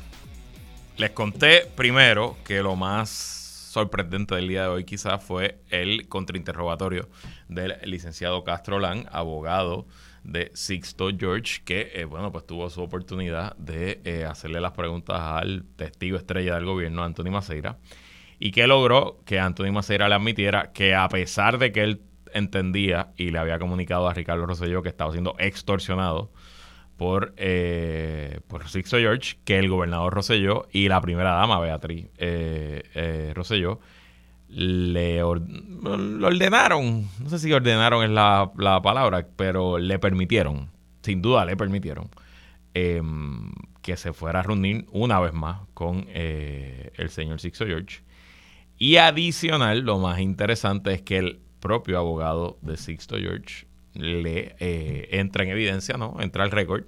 [0.96, 3.43] Les conté primero que lo más
[3.74, 7.10] sorprendente del día de hoy quizás fue el contrainterrogatorio
[7.48, 9.88] del licenciado Castro Lang, abogado
[10.24, 15.20] de Sixto George, que eh, bueno, pues tuvo su oportunidad de eh, hacerle las preguntas
[15.20, 17.80] al testigo estrella del gobierno, Anthony Maceira,
[18.38, 23.12] y que logró que Anthony Maceira le admitiera que a pesar de que él entendía
[23.18, 26.32] y le había comunicado a Ricardo Rosselló que estaba siendo extorsionado
[27.04, 32.82] por, eh, por Sixto George que el gobernador Rosselló y la primera dama Beatriz eh,
[32.96, 33.82] eh, Rosselló
[34.48, 40.70] le lo ordenaron, no sé si ordenaron es la, palabra, pero le permitieron,
[41.02, 42.10] sin duda le permitieron,
[42.74, 48.02] em, que se fuera a reunir una vez más con eh, el señor Sixto George.
[48.78, 55.10] Y adicional, lo más interesante es que el propio abogado de Sixto George le eh,
[55.12, 56.18] entra en evidencia, ¿no?
[56.20, 56.86] Entra al récord.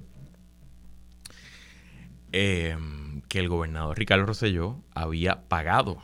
[2.32, 6.02] Em, que el gobernador Ricardo Rosselló había pagado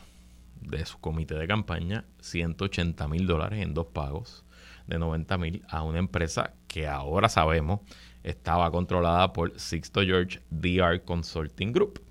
[0.62, 4.46] de su comité de campaña 180 mil dólares en dos pagos
[4.88, 7.82] de 90 mil a una empresa que ahora sabemos
[8.24, 12.02] estaba controlada por Sixto George DR Consulting Group.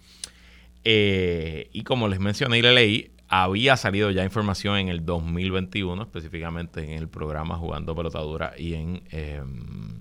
[0.85, 6.02] Eh, y como les mencioné y le leí, había salido ya información en el 2021,
[6.02, 10.00] específicamente en el programa Jugando Pelotadura y en em,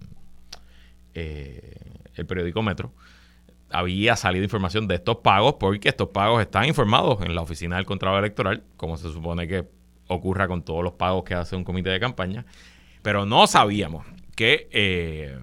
[1.14, 1.76] eh,
[2.16, 2.92] el periódico Metro,
[3.70, 7.86] había salido información de estos pagos porque estos pagos están informados en la oficina del
[7.86, 9.68] Contralor Electoral, como se supone que
[10.08, 12.48] ocurra con todos los pagos que hace un comité de campaña,
[13.04, 15.38] pero no sabíamos que eh,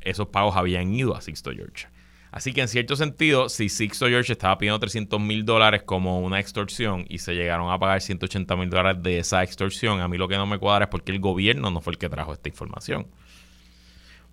[0.00, 1.91] esos pagos habían ido a Sixto George.
[2.32, 6.40] Así que en cierto sentido, si Sixto George estaba pidiendo 300 mil dólares como una
[6.40, 10.28] extorsión y se llegaron a pagar 180 mil dólares de esa extorsión, a mí lo
[10.28, 13.06] que no me cuadra es porque el gobierno no fue el que trajo esta información.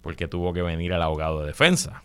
[0.01, 2.01] Porque tuvo que venir el abogado de defensa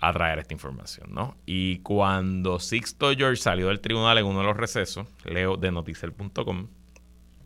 [0.00, 1.36] a traer esta información, ¿no?
[1.44, 6.68] Y cuando Sixto George salió del tribunal en uno de los recesos, leo de noticel.com,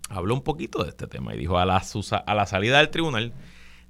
[0.08, 1.82] habló un poquito de este tema y dijo a la,
[2.26, 3.32] a la salida del tribunal,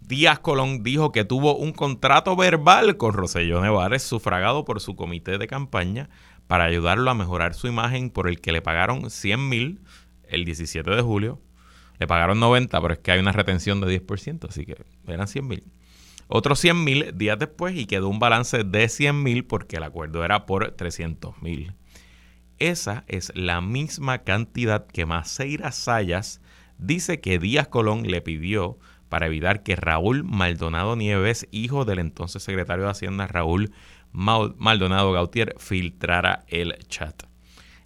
[0.06, 5.38] Díaz Colón dijo que tuvo un contrato verbal con Roselló Nevares, sufragado por su comité
[5.38, 6.10] de campaña,
[6.46, 9.80] para ayudarlo a mejorar su imagen, por el que le pagaron 100 mil
[10.28, 11.40] el 17 de julio.
[11.98, 15.46] Le pagaron 90, pero es que hay una retención de 10%, así que eran 100
[15.46, 15.64] mil
[16.28, 20.24] otros 100 mil días después y quedó un balance de 100 mil porque el acuerdo
[20.24, 21.74] era por 300 mil.
[22.58, 26.40] Esa es la misma cantidad que Maceira Sayas
[26.78, 28.78] dice que Díaz Colón le pidió
[29.14, 33.70] para evitar que Raúl Maldonado Nieves, hijo del entonces secretario de Hacienda Raúl
[34.10, 37.22] Maldonado Gautier, filtrara el chat.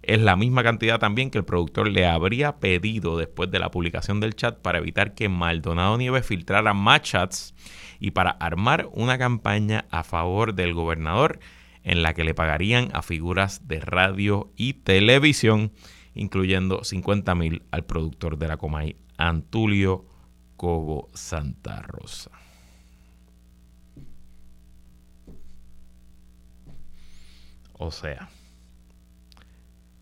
[0.01, 4.19] Es la misma cantidad también que el productor le habría pedido después de la publicación
[4.19, 7.53] del chat para evitar que Maldonado Nieves filtrara más chats
[7.99, 11.37] y para armar una campaña a favor del gobernador
[11.83, 15.73] en la que le pagarían a figuras de radio y televisión,
[16.15, 20.08] incluyendo 50 mil al productor de la Comay, Antulio
[20.59, 22.31] Cobo Santa Rosa.
[27.71, 28.27] O sea,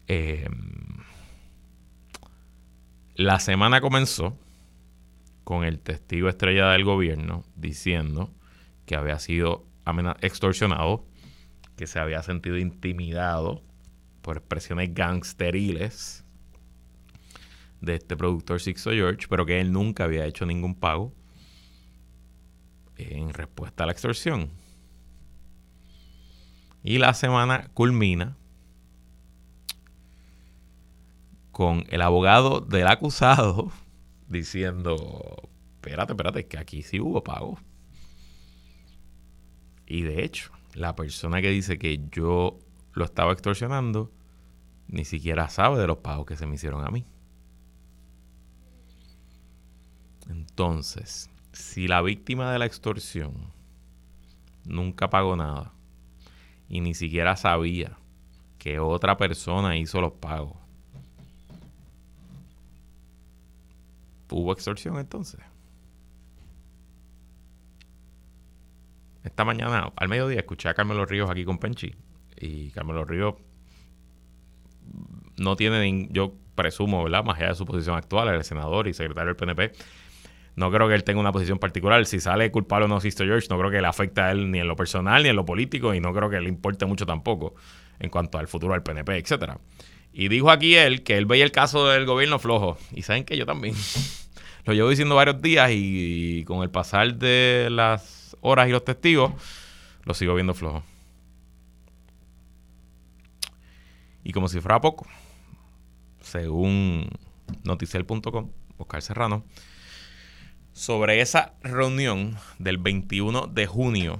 [0.07, 0.97] em,
[3.13, 4.35] la semana comenzó
[5.43, 8.33] con el testigo estrella del gobierno diciendo
[8.87, 9.63] que había sido
[10.21, 11.05] extorsionado,
[11.75, 13.61] que se había sentido intimidado
[14.23, 16.25] por expresiones gangsteriles
[17.81, 21.13] de este productor Sixto George, pero que él nunca había hecho ningún pago
[22.95, 24.49] en respuesta a la extorsión.
[26.83, 28.37] Y la semana culmina
[31.51, 33.71] con el abogado del acusado
[34.27, 37.59] diciendo, espérate, espérate, que aquí sí hubo pago.
[39.85, 42.59] Y de hecho, la persona que dice que yo
[42.93, 44.11] lo estaba extorsionando,
[44.87, 47.05] ni siquiera sabe de los pagos que se me hicieron a mí.
[50.29, 53.51] Entonces, si la víctima de la extorsión
[54.65, 55.73] nunca pagó nada
[56.69, 57.97] y ni siquiera sabía
[58.57, 60.57] que otra persona hizo los pagos,
[64.29, 65.39] ¿Hubo extorsión entonces?
[69.23, 71.95] Esta mañana, al mediodía, escuché a Carmelo Ríos aquí con Penchi.
[72.39, 73.35] Y Carmelo Ríos
[75.37, 77.23] no tiene, yo presumo, ¿verdad?
[77.23, 79.71] Más allá de su posición actual, el senador y secretario del PNP.
[80.57, 82.03] No creo que él tenga una posición particular.
[82.07, 84.59] Si sale culpable o no Sisto George, no creo que le afecte a él ni
[84.59, 87.53] en lo personal ni en lo político y no creo que le importe mucho tampoco
[87.99, 89.59] en cuanto al futuro del PNP, etcétera.
[90.11, 92.79] Y dijo aquí él que él veía el caso del gobierno flojo.
[92.91, 93.75] Y saben que yo también.
[94.65, 99.31] Lo llevo diciendo varios días y, con el pasar de las horas y los testigos,
[100.03, 100.83] lo sigo viendo flojo.
[104.25, 105.07] Y como si fuera poco,
[106.19, 107.07] según
[107.63, 109.45] noticiel.com, Oscar Serrano,
[110.77, 114.19] sobre esa reunión del 21 de junio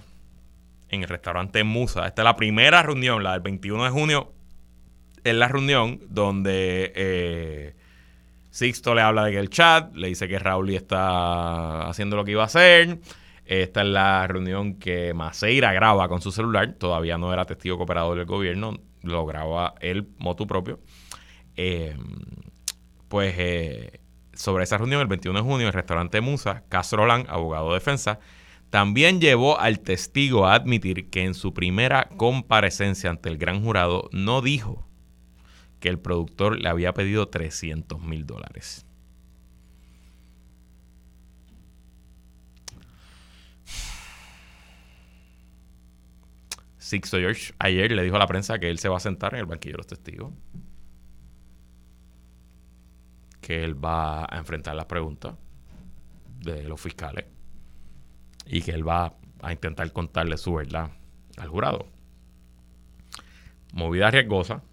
[0.89, 2.08] en el restaurante Musa.
[2.08, 4.34] Esta es la primera reunión, la del 21 de junio
[5.24, 7.75] en la reunión donde eh,
[8.50, 12.31] Sixto le habla de que el chat, le dice que Raúl está haciendo lo que
[12.31, 12.98] iba a hacer.
[13.46, 16.73] Esta es la reunión que Maceira graba con su celular.
[16.73, 20.79] Todavía no era testigo cooperador del gobierno, lo graba él, motu propio.
[21.56, 21.96] Eh,
[23.10, 23.96] pues eh,
[24.38, 28.19] sobre esa reunión, el 21 de junio, en el restaurante Musa, Castrolán, abogado de defensa,
[28.69, 34.10] también llevó al testigo a admitir que en su primera comparecencia ante el gran jurado
[34.12, 34.88] no dijo
[35.79, 38.85] que el productor le había pedido 300 mil dólares.
[46.77, 49.42] Sixto George ayer le dijo a la prensa que él se va a sentar en
[49.42, 50.31] el banquillo de los testigos.
[53.48, 55.33] Que él va a enfrentar las preguntas
[56.41, 57.23] de los fiscales.
[58.45, 60.91] Y que él va a intentar contarle su verdad
[61.37, 61.85] al jurado.
[63.71, 64.63] Movida riesgosa.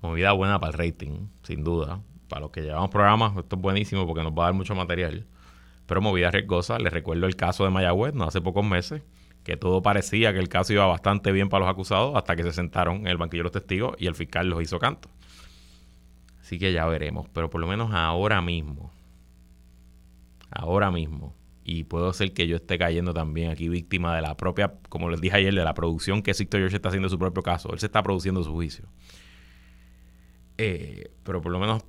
[0.00, 2.00] Movida buena para el rating, sin duda.
[2.30, 5.26] Para los que llevamos programas, esto es buenísimo porque nos va a dar mucho material.
[5.84, 9.02] Pero movida riesgosa, les recuerdo el caso de Mayagüez, no hace pocos meses,
[9.42, 12.54] que todo parecía que el caso iba bastante bien para los acusados hasta que se
[12.54, 15.10] sentaron en el banquillo de los testigos y el fiscal los hizo canto.
[16.44, 18.92] Así que ya veremos, pero por lo menos ahora mismo,
[20.50, 21.34] ahora mismo,
[21.64, 25.22] y puedo ser que yo esté cayendo también aquí víctima de la propia, como les
[25.22, 27.72] dije ayer, de la producción que Sixto George está haciendo su propio caso.
[27.72, 28.84] Él se está produciendo su juicio.
[30.58, 31.82] Eh, pero por lo menos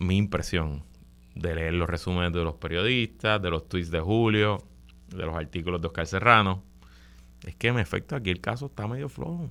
[0.00, 0.82] mi impresión
[1.36, 4.64] de leer los resúmenes de los periodistas, de los tweets de Julio,
[5.06, 6.64] de los artículos de Oscar Serrano,
[7.44, 9.50] es que en efecto aquí el caso está medio flojo.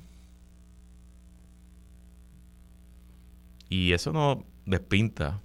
[3.74, 5.42] Y eso no despinta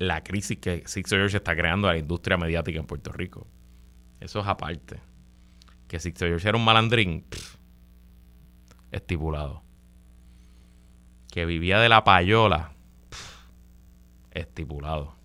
[0.00, 3.46] la crisis que Six George está creando a la industria mediática en Puerto Rico.
[4.18, 4.98] Eso es aparte.
[5.86, 7.24] Que Six George era un malandrín,
[8.90, 9.62] estipulado.
[11.30, 12.72] Que vivía de la payola,
[14.32, 15.16] estipulado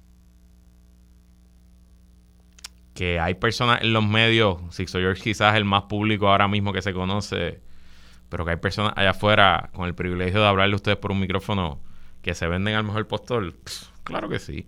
[2.93, 4.59] que hay personas en los medios,
[4.91, 7.59] George quizás el más público ahora mismo que se conoce,
[8.33, 11.19] pero que hay personas allá afuera con el privilegio de hablarle a ustedes por un
[11.19, 11.79] micrófono
[12.23, 13.53] que se venden al mejor postor.
[14.03, 14.65] claro que sí.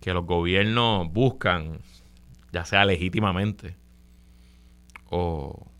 [0.00, 1.80] Que los gobiernos buscan,
[2.50, 3.76] ya sea legítimamente
[5.10, 5.70] o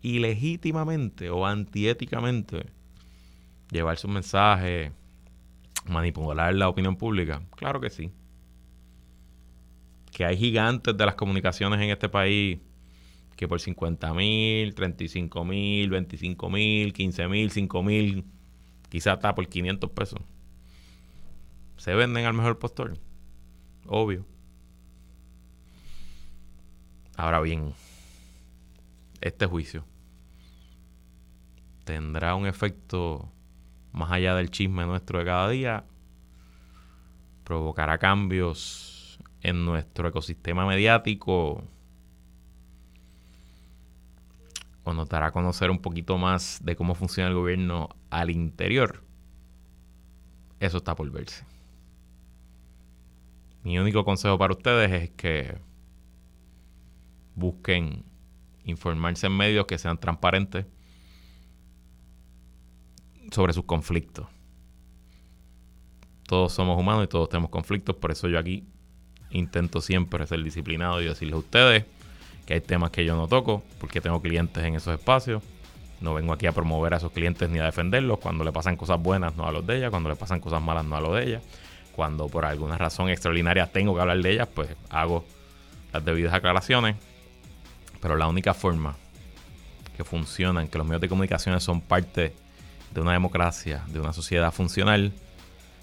[0.00, 2.72] ilegítimamente o antiéticamente,
[3.70, 4.90] llevar su mensaje
[5.86, 7.40] manipular la opinión pública?
[7.54, 8.10] Claro que sí.
[10.10, 12.58] Que hay gigantes de las comunicaciones en este país
[13.42, 18.24] que por 50 mil, 35 mil, 25 mil, 15 mil, 5 mil,
[18.88, 20.20] quizás hasta por 500 pesos,
[21.76, 22.96] se venden al mejor postor.
[23.88, 24.24] Obvio.
[27.16, 27.74] Ahora bien,
[29.20, 29.84] este juicio
[31.82, 33.28] tendrá un efecto
[33.90, 35.84] más allá del chisme nuestro de cada día,
[37.42, 41.64] provocará cambios en nuestro ecosistema mediático
[44.84, 49.02] o nos dará a conocer un poquito más de cómo funciona el gobierno al interior.
[50.60, 51.44] Eso está por verse.
[53.62, 55.58] Mi único consejo para ustedes es que
[57.34, 58.04] busquen
[58.64, 60.66] informarse en medios que sean transparentes
[63.30, 64.26] sobre sus conflictos.
[66.26, 68.64] Todos somos humanos y todos tenemos conflictos, por eso yo aquí
[69.30, 71.84] intento siempre ser disciplinado y decirles a ustedes
[72.46, 75.42] que hay temas que yo no toco, porque tengo clientes en esos espacios.
[76.00, 78.18] No vengo aquí a promover a esos clientes ni a defenderlos.
[78.18, 79.90] Cuando le pasan cosas buenas, no a los de ellas.
[79.90, 81.42] Cuando le pasan cosas malas, no a los de ellas.
[81.94, 85.24] Cuando por alguna razón extraordinaria tengo que hablar de ellas, pues hago
[85.92, 86.96] las debidas aclaraciones.
[88.00, 88.96] Pero la única forma
[89.96, 92.34] que funcionan, que los medios de comunicación son parte
[92.92, 95.12] de una democracia, de una sociedad funcional,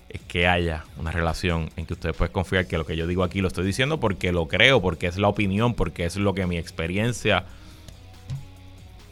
[0.10, 3.24] es que haya una relación en que ustedes pueden confiar que lo que yo digo
[3.24, 6.48] aquí lo estoy diciendo porque lo creo, porque es la opinión, porque es lo que
[6.48, 7.46] mi experiencia,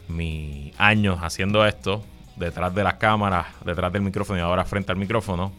[0.08, 2.04] mis años haciendo esto,
[2.36, 5.52] detrás de las cámaras, detrás del micrófono y ahora frente al micrófono,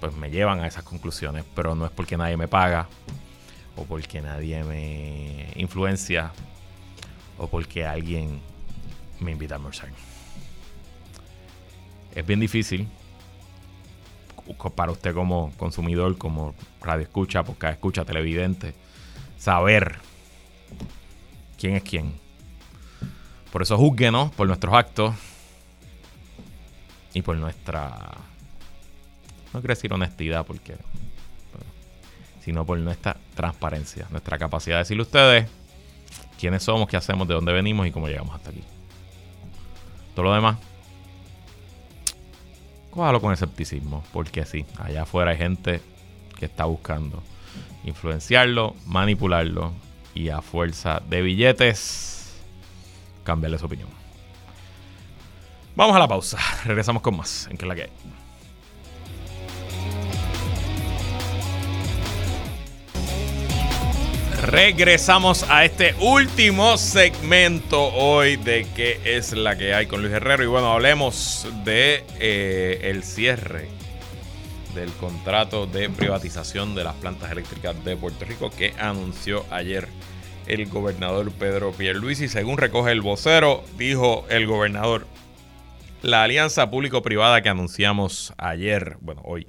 [0.00, 1.44] pues me llevan a esas conclusiones.
[1.54, 2.88] Pero no es porque nadie me paga,
[3.76, 6.32] o porque nadie me influencia,
[7.38, 8.40] o porque alguien
[9.20, 9.90] me invita a almorzar
[12.16, 12.88] es bien difícil
[14.74, 18.74] para usted como consumidor, como radio escucha, porque escucha, televidente,
[19.38, 19.98] saber
[21.58, 22.14] quién es quién.
[23.52, 25.14] Por eso juzguenos por nuestros actos
[27.14, 28.12] y por nuestra,
[29.52, 30.76] no quiero decir honestidad, porque,
[32.40, 35.50] sino por nuestra transparencia, nuestra capacidad de decirle a ustedes
[36.38, 38.62] quiénes somos, qué hacemos, de dónde venimos y cómo llegamos hasta aquí.
[40.14, 40.56] Todo lo demás
[42.96, 45.80] cójalo con escepticismo, porque sí, allá afuera hay gente
[46.38, 47.22] que está buscando
[47.84, 49.72] influenciarlo, manipularlo
[50.14, 52.34] y a fuerza de billetes
[53.22, 53.88] cambiarle su opinión.
[55.76, 56.38] Vamos a la pausa.
[56.64, 57.90] Regresamos con más en que la que hay.
[64.46, 70.44] Regresamos a este último segmento hoy de qué es la que hay con Luis Herrero.
[70.44, 73.66] Y bueno, hablemos de eh, el cierre
[74.76, 79.88] del contrato de privatización de las plantas eléctricas de Puerto Rico que anunció ayer
[80.46, 82.28] el gobernador Pedro Pierluisi.
[82.28, 85.08] Según recoge el vocero, dijo el gobernador,
[86.02, 89.48] la alianza público-privada que anunciamos ayer, bueno, hoy,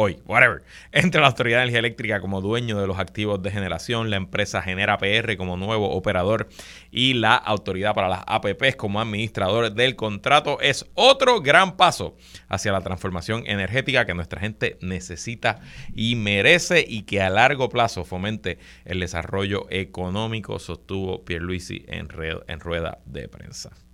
[0.00, 4.10] hoy, whatever, entre la Autoridad de Energía Eléctrica como dueño de los activos de generación,
[4.10, 6.48] la empresa Genera PR como nuevo operador
[6.92, 12.16] y la Autoridad para las APPs como administrador del contrato es otro gran paso
[12.48, 15.58] hacia la transformación energética que nuestra gente necesita
[15.92, 22.06] y merece y que a largo plazo fomente el desarrollo económico, sostuvo Pierluisi en,
[22.46, 23.87] en rueda de prensa.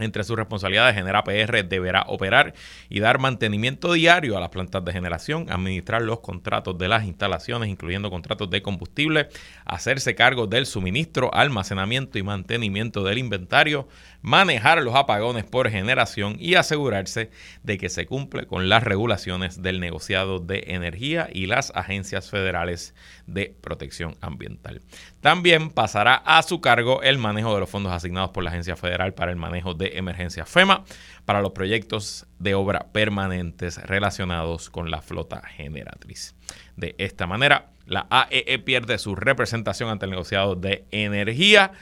[0.00, 2.54] Entre sus responsabilidades, Genera PR deberá operar
[2.88, 7.68] y dar mantenimiento diario a las plantas de generación, administrar los contratos de las instalaciones,
[7.68, 9.28] incluyendo contratos de combustible,
[9.64, 13.86] hacerse cargo del suministro, almacenamiento y mantenimiento del inventario,
[14.20, 17.30] manejar los apagones por generación y asegurarse
[17.62, 22.96] de que se cumple con las regulaciones del negociado de energía y las agencias federales
[23.28, 24.80] de protección ambiental.
[25.20, 29.14] También pasará a su cargo el manejo de los fondos asignados por la Agencia Federal
[29.14, 30.84] para el Manejo de Emergencia FEMA
[31.24, 36.34] para los proyectos de obra permanentes relacionados con la flota generatriz.
[36.76, 41.72] De esta manera, la AEE e pierde su representación ante el negociado de energía.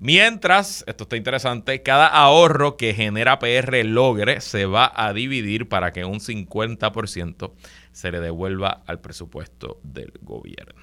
[0.00, 5.92] Mientras, esto está interesante, cada ahorro que genera PR logre se va a dividir para
[5.92, 7.52] que un 50%
[7.92, 10.82] se le devuelva al presupuesto del gobierno.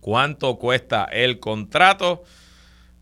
[0.00, 2.24] ¿Cuánto cuesta el contrato?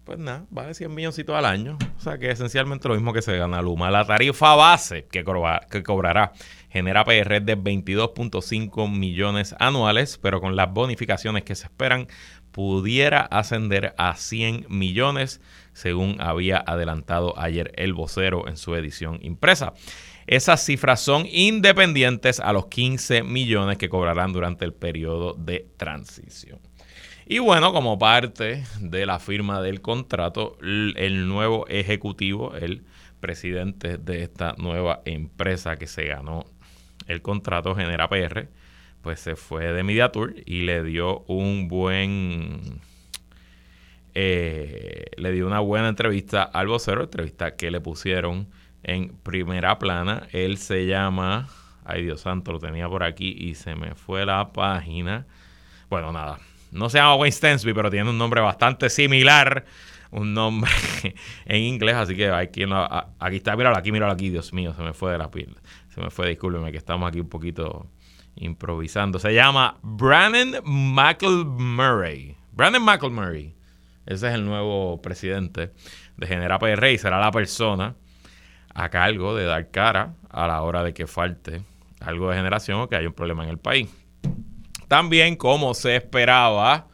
[0.05, 1.79] Pues nada, vale 100 milloncitos al año.
[1.97, 3.91] O sea que esencialmente lo mismo que se gana Luma.
[3.91, 6.33] La tarifa base que, cobrará
[6.71, 12.09] genera PR de 22.5 millones anuales, pero con las bonificaciones que se esperan
[12.51, 15.41] pudiera ascender a 100 millones,
[15.73, 19.73] según había adelantado ayer el vocero en su edición impresa.
[20.27, 26.61] Esas cifras son independientes a los 15 millones que cobrarán durante el periodo de transición.
[27.33, 32.85] Y bueno, como parte de la firma del contrato, el nuevo ejecutivo, el
[33.21, 36.45] presidente de esta nueva empresa que se ganó
[37.07, 38.49] el contrato, Genera PR,
[39.01, 42.83] pues se fue de Mediatur y le dio un buen...
[44.13, 48.51] Eh, le dio una buena entrevista al vocero, entrevista que le pusieron
[48.83, 50.27] en primera plana.
[50.33, 51.49] Él se llama,
[51.87, 55.27] ay Dios santo, lo tenía por aquí y se me fue la página.
[55.89, 56.39] Bueno, nada,
[56.73, 59.65] no se llama Wayne Stensby, pero tiene un nombre bastante similar,
[60.11, 60.71] un nombre
[61.45, 62.65] en inglés, así que aquí,
[63.19, 65.57] aquí está, míralo aquí, míralo aquí, Dios mío, se me fue de la piel,
[65.95, 67.89] se me fue, discúlpeme que estamos aquí un poquito
[68.35, 69.19] improvisando.
[69.19, 72.37] Se llama Brandon McElmurray.
[72.53, 73.55] Brandon McElmurray.
[74.07, 75.73] Ese es el nuevo presidente
[76.17, 77.95] de Genera PR y será la persona
[78.75, 81.63] a cargo de dar cara a la hora de que falte
[82.01, 83.89] algo de generación o que haya un problema en el país.
[84.93, 86.87] También, como se esperaba,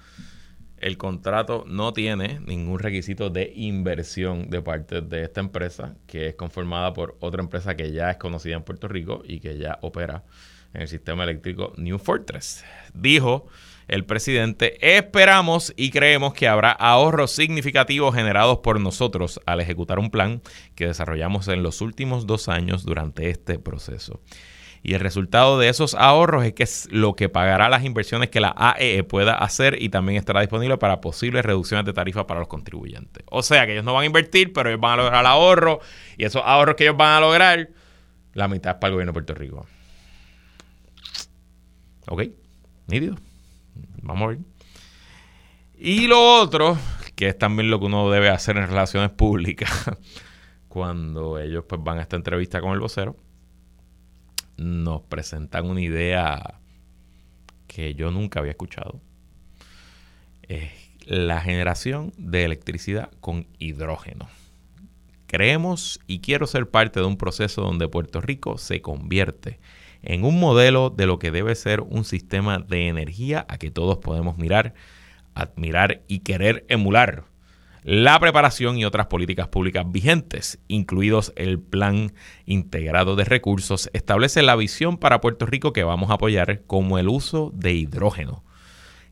[0.77, 6.37] el contrato no tiene ningún requisito de inversión de parte de esta empresa, que es
[6.37, 10.23] conformada por otra empresa que ya es conocida en Puerto Rico y que ya opera
[10.75, 12.65] en el sistema eléctrico New Fortress.
[12.95, 13.49] Dijo
[13.89, 20.13] el presidente, esperamos y creemos que habrá ahorros significativos generados por nosotros al ejecutar un
[20.13, 20.41] plan
[20.77, 24.21] que desarrollamos en los últimos dos años durante este proceso
[24.83, 28.41] y el resultado de esos ahorros es que es lo que pagará las inversiones que
[28.41, 32.41] la AEE e pueda hacer y también estará disponible para posibles reducciones de tarifa para
[32.41, 33.25] los contribuyentes.
[33.31, 35.81] O sea que ellos no van a invertir, pero ellos van a lograr ahorro
[36.17, 37.71] y esos ahorros que ellos van a lograr,
[38.35, 39.67] la mitad es para el gobierno de Puerto Rico.
[42.09, 42.23] Ok,
[42.87, 43.17] nítido.
[44.03, 44.39] Vamos a ver.
[45.77, 46.77] Y lo otro,
[47.15, 49.71] que es también lo que uno debe hacer en relaciones públicas,
[50.69, 53.17] cuando ellos pues, van a esta entrevista con el vocero,
[54.59, 56.61] nos presentan una idea
[57.67, 59.01] que yo nunca había escuchado.
[60.43, 60.71] Es
[61.07, 64.29] la generación de electricidad con hidrógeno.
[65.27, 69.61] Creemos y quiero ser parte de un proceso donde Puerto Rico se convierte
[70.03, 73.99] en un modelo de lo que debe ser un sistema de energía a que todos
[73.99, 74.75] podemos mirar,
[75.35, 77.25] admirar y querer emular
[77.91, 82.13] la preparación y otras políticas públicas vigentes, incluidos el Plan
[82.45, 87.09] Integrado de Recursos, establece la visión para Puerto Rico que vamos a apoyar como el
[87.09, 88.45] uso de hidrógeno,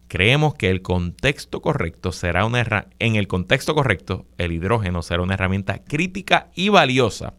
[0.08, 5.34] Creemos que el contexto correcto será una en el contexto correcto, el hidrógeno será una
[5.34, 7.32] herramienta crítica y valiosa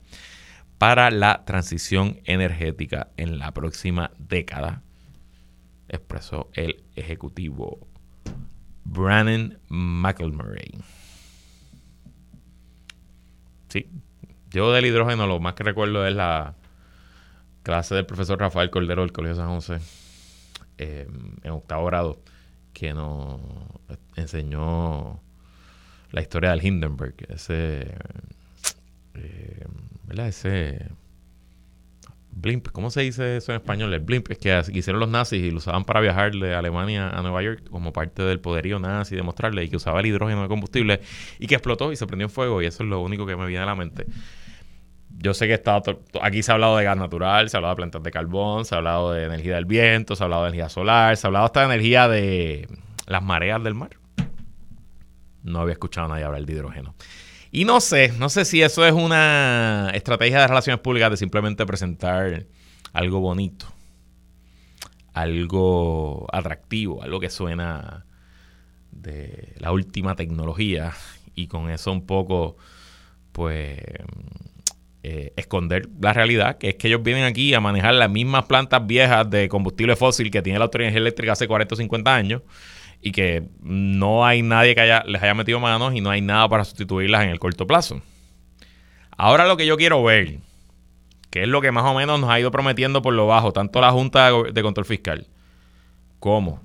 [0.80, 4.82] para la transición energética en la próxima década,
[5.88, 7.88] expresó el ejecutivo
[8.86, 10.97] Brannon McElmurray.
[13.70, 13.90] Sí,
[14.50, 16.56] yo del hidrógeno lo más que recuerdo es la
[17.64, 19.80] clase del profesor Rafael Cordero del Colegio San José
[20.78, 21.08] eh,
[21.44, 22.22] en octavo grado
[22.74, 23.42] que nos
[24.16, 25.20] enseñó
[26.12, 27.96] la historia del Hindenburg, ese,
[29.16, 29.66] eh,
[30.06, 30.28] ¿verdad?
[30.28, 30.88] Ese
[32.40, 33.94] blimp, ¿cómo se dice eso en español?
[33.94, 37.22] El blimp es que hicieron los nazis y lo usaban para viajar de Alemania a
[37.22, 41.02] Nueva York como parte del poderío nazi, demostrarle y que usaba el hidrógeno de combustible
[41.40, 43.46] y que explotó y se prendió en fuego y eso es lo único que me
[43.46, 44.06] viene a la mente
[45.20, 45.82] yo sé que está,
[46.22, 48.76] aquí se ha hablado de gas natural, se ha hablado de plantas de carbón, se
[48.76, 51.46] ha hablado de energía del viento, se ha hablado de energía solar, se ha hablado
[51.46, 52.68] hasta de energía de
[53.08, 53.98] las mareas del mar.
[55.44, 56.96] No había escuchado a nadie hablar de hidrógeno.
[57.52, 61.66] Y no sé, no sé si eso es una estrategia de relaciones públicas de simplemente
[61.66, 62.46] presentar
[62.94, 63.68] algo bonito,
[65.14, 68.06] algo atractivo, algo que suena
[68.92, 70.94] de la última tecnología.
[71.36, 72.58] Y con eso un poco,
[73.32, 73.80] pues
[75.04, 78.86] eh, esconder la realidad, que es que ellos vienen aquí a manejar las mismas plantas
[78.86, 82.42] viejas de combustible fósil que tiene la autoridad eléctrica hace 40 o 50 años
[83.02, 86.48] y que no hay nadie que haya, les haya metido manos y no hay nada
[86.50, 88.02] para sustituirlas en el corto plazo.
[89.16, 90.40] Ahora lo que yo quiero ver,
[91.30, 93.82] que es lo que más o menos nos ha ido prometiendo por lo bajo, tanto
[93.82, 95.28] la Junta de Control Fiscal
[96.20, 96.62] como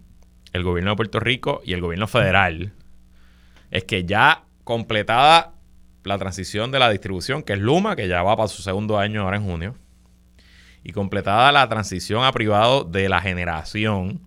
[0.53, 2.73] el gobierno de Puerto Rico y el gobierno federal,
[3.71, 5.55] es que ya completada
[6.05, 9.23] la transición de la distribución, que es Luma, que ya va para su segundo año
[9.23, 9.75] ahora en junio,
[10.85, 14.21] y completada la transición a privado de la generación,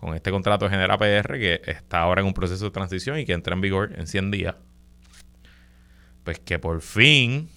[0.00, 3.26] con este contrato de Genera PR, que está ahora en un proceso de transición y
[3.26, 4.54] que entra en vigor en 100 días,
[6.24, 7.48] pues que por fin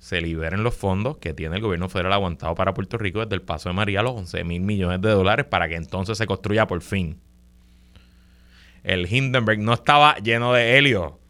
[0.00, 3.42] se liberen los fondos que tiene el gobierno federal aguantado para Puerto Rico desde el
[3.42, 6.80] paso de María, los 11 mil millones de dólares, para que entonces se construya por
[6.82, 7.20] fin.
[8.82, 11.20] El Hindenburg no estaba lleno de helio,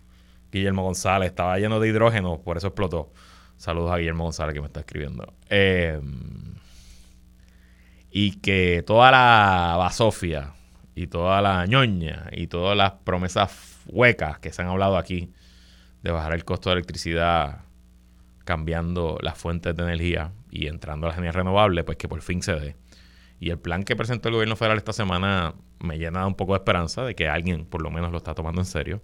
[0.51, 3.13] Guillermo González, estaba lleno de hidrógeno, por eso explotó.
[3.57, 5.35] Saludos a Guillermo González que me está escribiendo.
[5.51, 6.50] Em,
[8.11, 10.53] y que toda la basofia
[10.95, 15.33] y toda la ñoña y todas las promesas huecas que se han hablado aquí
[16.03, 17.61] de bajar el costo de electricidad
[18.45, 22.43] cambiando las fuentes de energía y entrando a la energía renovable, pues que por fin
[22.43, 22.77] se dé.
[23.39, 26.59] Y el plan que presentó el gobierno federal esta semana me llena un poco de
[26.59, 29.03] esperanza de que alguien por lo menos lo está tomando en serio.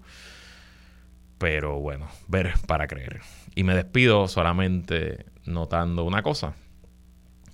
[1.39, 3.21] Pero bueno, ver para creer.
[3.55, 6.55] Y me despido solamente notando una cosa,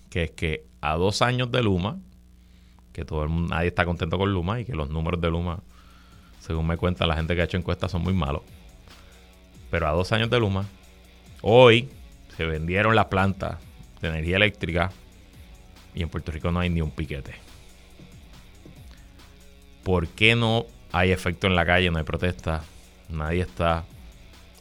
[0.08, 1.98] que es que a dos años de Luma,
[2.92, 5.60] que todo el mundo, nadie está contento con Luma y que los números de Luma,
[6.40, 8.42] según me cuenta la gente que ha hecho encuestas, son muy malos.
[9.70, 10.66] Pero a dos años de Luma,
[11.40, 11.88] hoy
[12.36, 13.56] se vendieron las plantas
[14.02, 14.90] de energía eléctrica
[15.94, 17.34] y en Puerto Rico no hay ni un piquete.
[19.82, 22.62] ¿Por qué no hay efecto en la calle, no hay protesta?
[23.12, 23.84] nadie está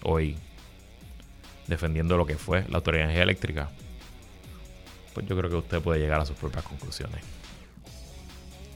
[0.03, 0.35] hoy
[1.67, 3.69] defendiendo lo que fue la Autoridad de Energía Eléctrica,
[5.13, 7.23] pues yo creo que usted puede llegar a sus propias conclusiones.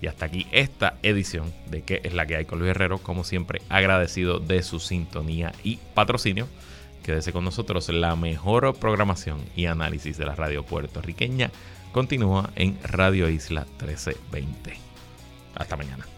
[0.02, 3.00] Y hasta aquí esta edición de ¿Qué es la que hay con Luis Herrero?
[3.00, 6.48] Como siempre, agradecido de su sintonía y patrocinio.
[7.04, 7.90] Quédese con nosotros.
[7.90, 11.52] La mejor programación y análisis de la radio puertorriqueña
[11.92, 14.78] continúa en Radio Isla 1320.
[15.56, 16.15] Hasta mañana.